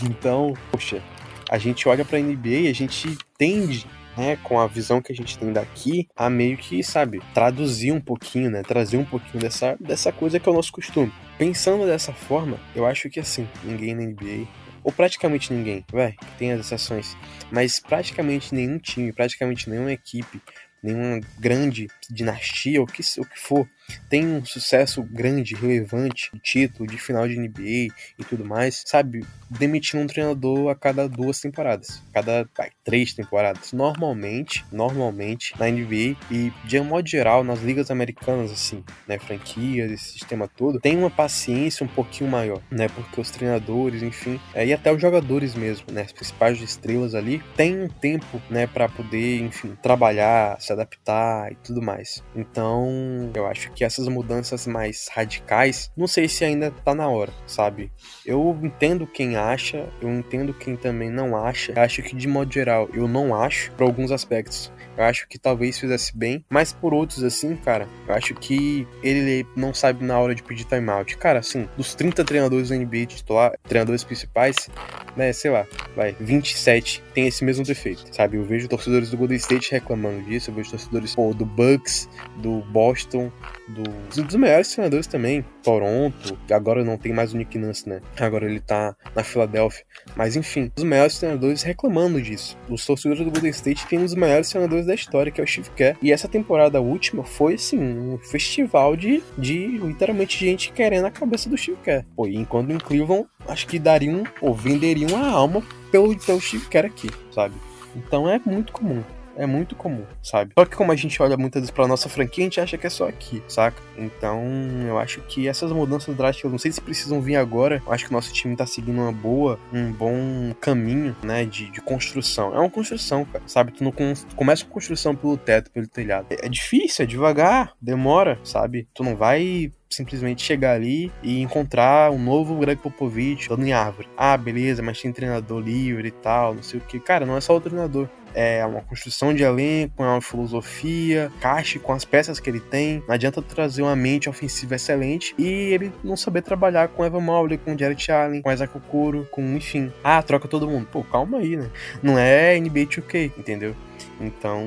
[0.03, 1.01] Então, poxa,
[1.49, 3.85] a gente olha pra NBA e a gente tende
[4.17, 7.99] né, com a visão que a gente tem daqui, a meio que, sabe, traduzir um
[7.99, 11.11] pouquinho, né, trazer um pouquinho dessa, dessa coisa que é o nosso costume.
[11.37, 14.47] Pensando dessa forma, eu acho que assim, ninguém na NBA
[14.83, 17.15] ou praticamente ninguém, vai, tem as exceções,
[17.51, 20.41] mas praticamente nenhum time, praticamente nenhuma equipe,
[20.81, 23.67] nenhuma grande dinastia, o que, o que for,
[24.09, 29.25] tem um sucesso grande, relevante, título, de final de NBA e tudo mais, sabe?
[29.49, 33.73] Demitindo um treinador a cada duas temporadas, cada vai, três temporadas.
[33.73, 39.19] Normalmente, normalmente, na NBA e de um modo geral, nas ligas americanas, assim, né?
[39.19, 42.87] Franquias, esse sistema todo, tem uma paciência um pouquinho maior, né?
[42.87, 46.01] Porque os treinadores, enfim, é, e até os jogadores mesmo, né?
[46.01, 48.61] As principais estrelas ali, tem um tempo, né?
[48.71, 52.23] para poder, enfim, trabalhar, se adaptar e tudo mais.
[52.35, 57.09] Então, eu acho que que essas mudanças mais radicais, não sei se ainda tá na
[57.09, 57.91] hora, sabe?
[58.23, 61.73] Eu entendo quem acha, eu entendo quem também não acha.
[61.75, 64.71] Acho que de modo geral, eu não acho para alguns aspectos.
[64.97, 69.45] Eu acho que talvez fizesse bem, mas por outros, assim, cara, eu acho que ele
[69.55, 71.17] não sabe na hora de pedir timeout.
[71.17, 74.69] Cara, assim, dos 30 treinadores da NBA titular, treinadores principais,
[75.15, 75.65] né, sei lá,
[75.95, 78.37] vai, 27 tem esse mesmo defeito, sabe?
[78.37, 82.61] Eu vejo torcedores do Golden State reclamando disso, eu vejo torcedores pô, do Bucks, do
[82.71, 83.31] Boston,
[83.67, 83.83] do,
[84.23, 88.01] dos melhores treinadores também, Toronto, agora não tem mais o Nick Nance, né?
[88.19, 89.83] Agora ele tá na Filadélfia.
[90.15, 92.57] Mas enfim, os melhores treinadores reclamando disso.
[92.69, 95.69] Os torcedores do Golden State têm dos melhores treinadores da história, que é o Steve
[95.71, 95.97] Kerr.
[96.01, 101.49] E essa temporada última foi, assim, um festival de, de literalmente gente querendo a cabeça
[101.49, 102.05] do Steve Kerr.
[102.15, 106.85] Pô, enquanto em Cleveland, acho que dariam ou venderiam a alma pelo, pelo Steve Kerr
[106.85, 107.55] aqui, sabe?
[107.95, 109.03] Então é muito comum.
[109.41, 110.53] É muito comum, sabe?
[110.55, 112.85] Só que como a gente olha muitas vezes pra nossa franquia, a gente acha que
[112.85, 113.81] é só aqui, saca?
[113.97, 114.39] Então,
[114.87, 117.81] eu acho que essas mudanças drásticas, não sei se precisam vir agora.
[117.83, 121.71] Eu acho que o nosso time tá seguindo uma boa, um bom caminho, né, de,
[121.71, 122.53] de construção.
[122.53, 123.71] É uma construção, cara, sabe?
[123.71, 126.27] Tu não tu começa com construção pelo teto, pelo telhado.
[126.29, 128.87] É, é difícil, é devagar, demora, sabe?
[128.93, 134.07] Tu não vai simplesmente chegar ali e encontrar um novo Greg Popovich dando em árvore.
[134.15, 136.99] Ah, beleza, mas tem treinador livre e tal, não sei o que.
[136.99, 141.79] Cara, não é só o treinador é uma construção de elenco, é uma filosofia, caixe
[141.79, 143.03] com as peças que ele tem.
[143.07, 147.57] Não adianta trazer uma mente ofensiva excelente e ele não saber trabalhar com Evan Mobley,
[147.57, 149.91] com Jared Allen, com Isaac Okoro, com enfim.
[150.03, 150.87] Ah, troca todo mundo.
[150.91, 151.69] Pô, calma aí, né?
[152.01, 153.75] Não é NBA 2K, entendeu?
[154.19, 154.61] Então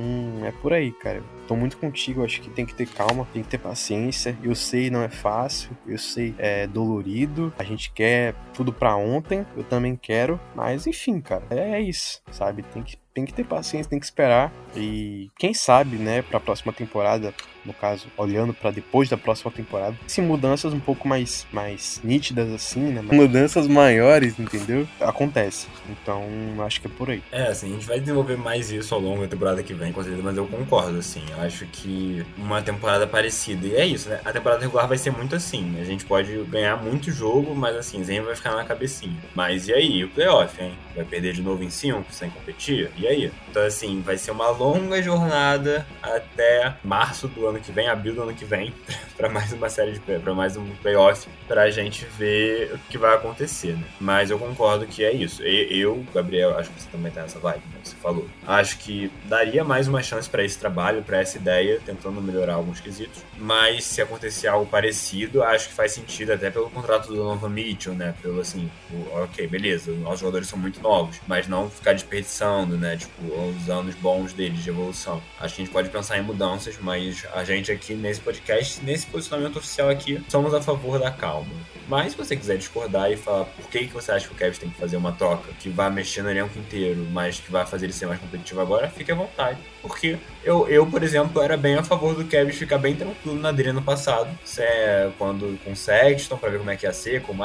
[0.44, 1.22] é por aí, cara.
[1.46, 4.36] Tô muito contigo, acho que tem que ter calma, tem que ter paciência.
[4.42, 7.52] Eu sei não é fácil, eu sei é dolorido.
[7.58, 12.62] A gente quer tudo para ontem, eu também quero, mas enfim, cara, é isso, sabe?
[12.62, 14.52] Tem que tem que ter paciência, tem que esperar.
[14.76, 17.32] E quem sabe, né, para a próxima temporada,
[17.64, 22.52] no caso, olhando para depois da próxima temporada, se mudanças um pouco mais, mais nítidas
[22.52, 24.86] assim, né, mudanças maiores, entendeu?
[25.00, 25.68] Acontece.
[25.88, 26.24] Então,
[26.66, 27.22] acho que é por aí.
[27.30, 30.02] É, assim, a gente vai desenvolver mais isso ao longo da temporada que vem, com
[30.02, 31.22] certeza, mas eu concordo, assim.
[31.30, 33.66] Eu acho que uma temporada parecida.
[33.66, 34.20] E é isso, né?
[34.24, 35.76] A temporada regular vai ser muito assim.
[35.80, 39.16] A gente pode ganhar muito jogo, mas assim, Zen vai ficar na cabecinha.
[39.34, 40.74] Mas e aí, o playoff, hein?
[40.96, 42.90] Vai perder de novo em 5 sem competir?
[42.96, 43.30] E E aí?
[43.50, 48.22] Então, assim, vai ser uma longa jornada até março do ano que vem, abril do
[48.22, 48.72] ano que vem,
[49.14, 53.14] para mais uma série de para mais um playoff, pra gente ver o que vai
[53.14, 53.84] acontecer, né?
[54.00, 55.42] Mas eu concordo que é isso.
[55.42, 57.80] Eu, Gabriel, acho que você também tá nessa vibe, né?
[57.82, 58.26] Você falou.
[58.46, 62.80] Acho que daria mais uma chance para esse trabalho, para essa ideia, tentando melhorar alguns
[62.80, 63.22] quesitos.
[63.36, 67.94] Mas se acontecer algo parecido, acho que faz sentido até pelo contrato do Nova Mitchell,
[67.94, 68.14] né?
[68.22, 72.93] Pelo assim, o, ok, beleza, nossos jogadores são muito novos, mas não ficar desperdiçando, né?
[72.97, 75.22] Tipo, os anos bons deles de evolução.
[75.40, 79.07] Acho que a gente pode pensar em mudanças, mas a gente aqui nesse podcast, nesse
[79.07, 81.51] posicionamento oficial aqui, somos a favor da calma.
[81.88, 84.59] Mas se você quiser discordar e falar por que, que você acha que o Kevin
[84.59, 87.86] tem que fazer uma troca que vai mexer no elenco inteiro, mas que vai fazer
[87.86, 89.59] ele ser mais competitivo agora, fique à vontade.
[89.85, 93.53] Porque eu, eu por exemplo, era bem a favor do Kevin ficar bem tranquilo na
[93.53, 97.20] dele no passado, é, quando com o Sexton, pra ver como é que ia ser,
[97.20, 97.37] com o.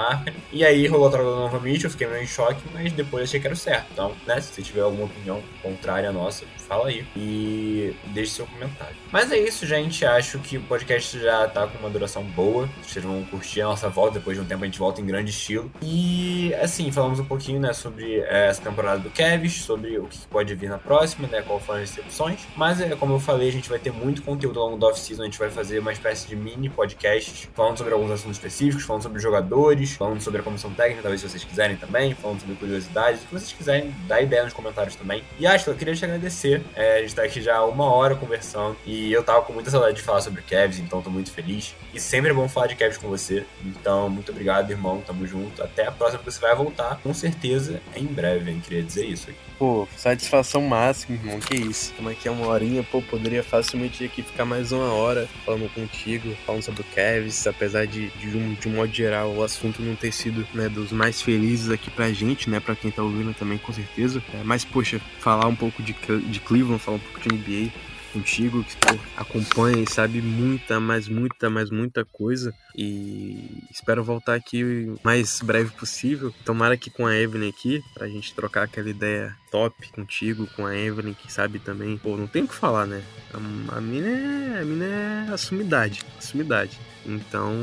[0.53, 3.47] E aí rolou a troca novamente, eu fiquei meio em choque, mas depois achei que
[3.47, 3.87] era o certo.
[3.91, 8.47] Então, né, se você tiver alguma opinião contrária à nossa, fala aí e deixe seu
[8.47, 8.95] comentário.
[9.11, 10.05] Mas é isso, gente.
[10.05, 12.69] Acho que o podcast já tá com uma duração boa.
[12.81, 14.19] Vocês vão curtir a nossa volta.
[14.19, 15.71] Depois de um tempo a gente volta em grande estilo.
[15.81, 20.19] E assim, falamos um pouquinho, né, sobre é, essa temporada do Kevin, sobre o que
[20.27, 21.89] pode vir na próxima, né, qual foram as
[22.29, 22.47] recepções.
[22.55, 25.23] Mas é, como eu falei, a gente vai ter muito conteúdo ao longo do off-season.
[25.23, 29.03] A gente vai fazer uma espécie de mini podcast falando sobre alguns assuntos específicos, falando
[29.03, 33.21] sobre jogadores, falando sobre a comissão técnica, talvez se vocês quiserem também, falando sobre curiosidades,
[33.23, 35.23] o que vocês quiserem, dá ideia nos comentários também.
[35.39, 36.61] E acho, eu queria te agradecer.
[36.75, 39.95] É, a gente tá aqui já uma hora conversando e eu tava com muita saudade
[39.95, 41.75] de falar sobre Cavs, então tô muito feliz.
[41.93, 43.45] E sempre é bom falar de Cavs com você.
[43.65, 45.01] Então, muito obrigado, irmão.
[45.05, 45.63] Tamo junto.
[45.63, 48.61] Até a próxima você vai voltar, com certeza, em breve, hein?
[48.63, 49.48] Queria dizer isso aqui.
[49.59, 51.37] Pô, satisfação máxima, irmão.
[51.37, 51.93] Que isso.
[51.95, 56.33] Como aqui é uma horinha, pô, poderia facilmente aqui ficar mais uma hora falando contigo,
[56.45, 59.97] falando sobre o Cavs, apesar de, de, um, de um modo geral, o assunto não
[59.97, 62.61] ter sido né, dos mais felizes aqui pra gente, né?
[62.61, 64.23] Pra quem tá ouvindo também, com certeza.
[64.33, 67.71] É, mas, poxa, falar um pouco de, de Cleveland, falar um pouco de NBA
[68.11, 72.53] contigo, que pô, acompanha e sabe muita, mas muita, mas muita coisa.
[72.75, 76.33] E espero voltar aqui o mais breve possível.
[76.45, 80.75] Tomara que com a Evelyn aqui, pra gente trocar aquela ideia top contigo, com a
[80.75, 81.97] Evelyn, que sabe também.
[81.97, 83.01] Pô, não tem o que falar, né?
[83.33, 84.61] A, a mina é.
[84.61, 86.01] A mina é assumidade.
[86.17, 86.79] Assumidade.
[87.05, 87.53] Então,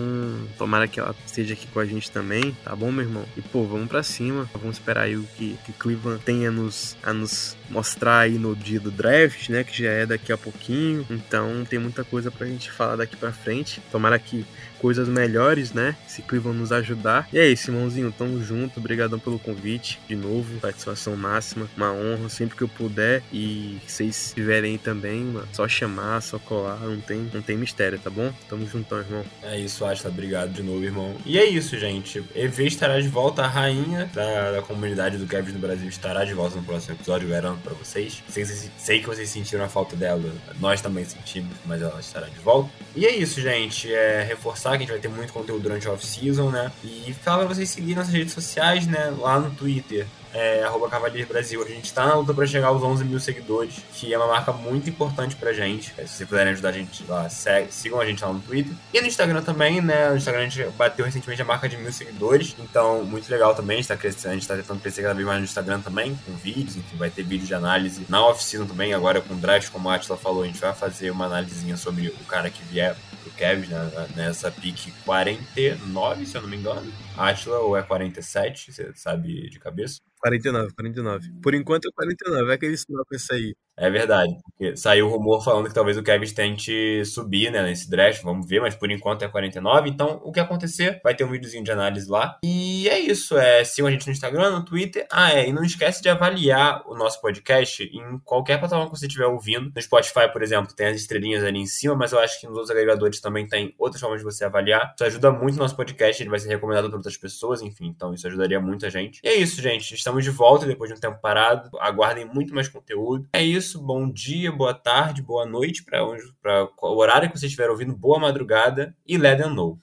[0.57, 3.25] tomara que ela esteja aqui com a gente também, tá bom, meu irmão?
[3.37, 4.49] E pô, vamos para cima.
[4.55, 8.57] Vamos esperar aí o que, que Cleveland tem a nos, a nos mostrar aí no
[8.57, 9.63] dia do draft, né?
[9.63, 11.07] Que já é daqui a pouquinho.
[11.11, 13.81] Então, tem muita coisa pra gente falar daqui para frente.
[13.93, 14.45] Tomara que
[14.81, 15.97] coisas melhores, né?
[16.07, 17.29] Se Cleveland nos ajudar.
[17.33, 18.13] E é isso, irmãozinho.
[18.13, 18.79] Tamo junto.
[18.79, 19.99] Obrigadão pelo convite.
[20.09, 21.69] De novo, satisfação máxima.
[21.77, 23.23] Uma honra sempre que eu puder.
[23.33, 26.79] E vocês estiverem aí também, mano, só chamar, só colar.
[26.81, 28.33] Não tem, não tem mistério, tá bom?
[28.49, 29.25] Tamo juntão, irmão.
[29.43, 30.09] É isso, Asta.
[30.09, 31.15] Obrigado de novo, irmão.
[31.25, 32.25] E é isso, gente.
[32.35, 33.43] EV estará de volta.
[33.43, 37.29] A rainha da, da comunidade do Kevin no Brasil estará de volta no próximo episódio.
[37.29, 38.23] Garanto pra vocês.
[38.29, 40.31] Sei, sei que vocês sentiram a falta dela.
[40.61, 42.71] Nós também sentimos, mas ela estará de volta.
[42.95, 43.93] E é isso, gente.
[43.93, 46.73] É reforçar que a gente vai ter muito conteúdo durante a off-season, né?
[46.83, 49.15] E fala pra vocês seguirem nossas redes sociais, né?
[49.19, 50.07] Lá no Twitter,
[50.37, 50.89] é, arroba
[51.29, 51.63] Brasil.
[51.63, 54.53] A gente tá na luta pra chegar aos 11 mil seguidores, que é uma marca
[54.53, 55.95] muito importante pra gente.
[55.97, 57.27] É, se vocês puderem ajudar a gente lá,
[57.71, 58.75] sigam a gente lá no Twitter.
[58.93, 60.11] E no Instagram também, né?
[60.11, 63.77] No Instagram a gente bateu recentemente a marca de mil seguidores, então muito legal também.
[63.77, 66.15] A gente tá, crescendo, a gente tá tentando crescer cada vez mais no Instagram também,
[66.27, 68.93] com vídeos, enfim, vai ter vídeo de análise na off-season também.
[68.93, 72.09] Agora com o draft, como a Atila falou, a gente vai fazer uma análisezinha sobre
[72.09, 72.95] o cara que vier
[73.37, 76.93] Kevin né, nessa pick 49, se eu não me engano.
[77.17, 80.01] Atila ou é 47, você sabe de cabeça?
[80.21, 81.33] 49, 49.
[81.43, 83.55] Por enquanto é 49, é que eles não isso aí.
[83.79, 87.91] É verdade, porque saiu o rumor falando que talvez o Kevin tente subir, né, nesse
[87.91, 91.31] draft, vamos ver, mas por enquanto é 49, então o que acontecer, vai ter um
[91.31, 92.39] videozinho de análise lá.
[92.43, 95.63] E é isso, é, sigam a gente no Instagram, no Twitter, ah é, e não
[95.63, 99.71] esquece de avaliar o nosso podcast em qualquer plataforma que você estiver ouvindo.
[99.75, 102.57] No Spotify, por exemplo, tem as estrelinhas ali em cima, mas eu acho que nos
[102.57, 104.95] outros agregadores também tem outras formas de você avaliar.
[104.95, 108.13] Isso ajuda muito o nosso podcast, ele vai ser recomendado por outras pessoas, enfim, então
[108.13, 109.21] isso ajudaria muita gente.
[109.23, 112.69] E é isso, gente, estamos de volta depois de um tempo parado, aguardem muito mais
[112.69, 113.29] conteúdo.
[113.33, 117.97] É isso bom dia, boa tarde, boa noite para o horário que você estiver ouvindo,
[117.97, 119.79] boa madrugada e let them know.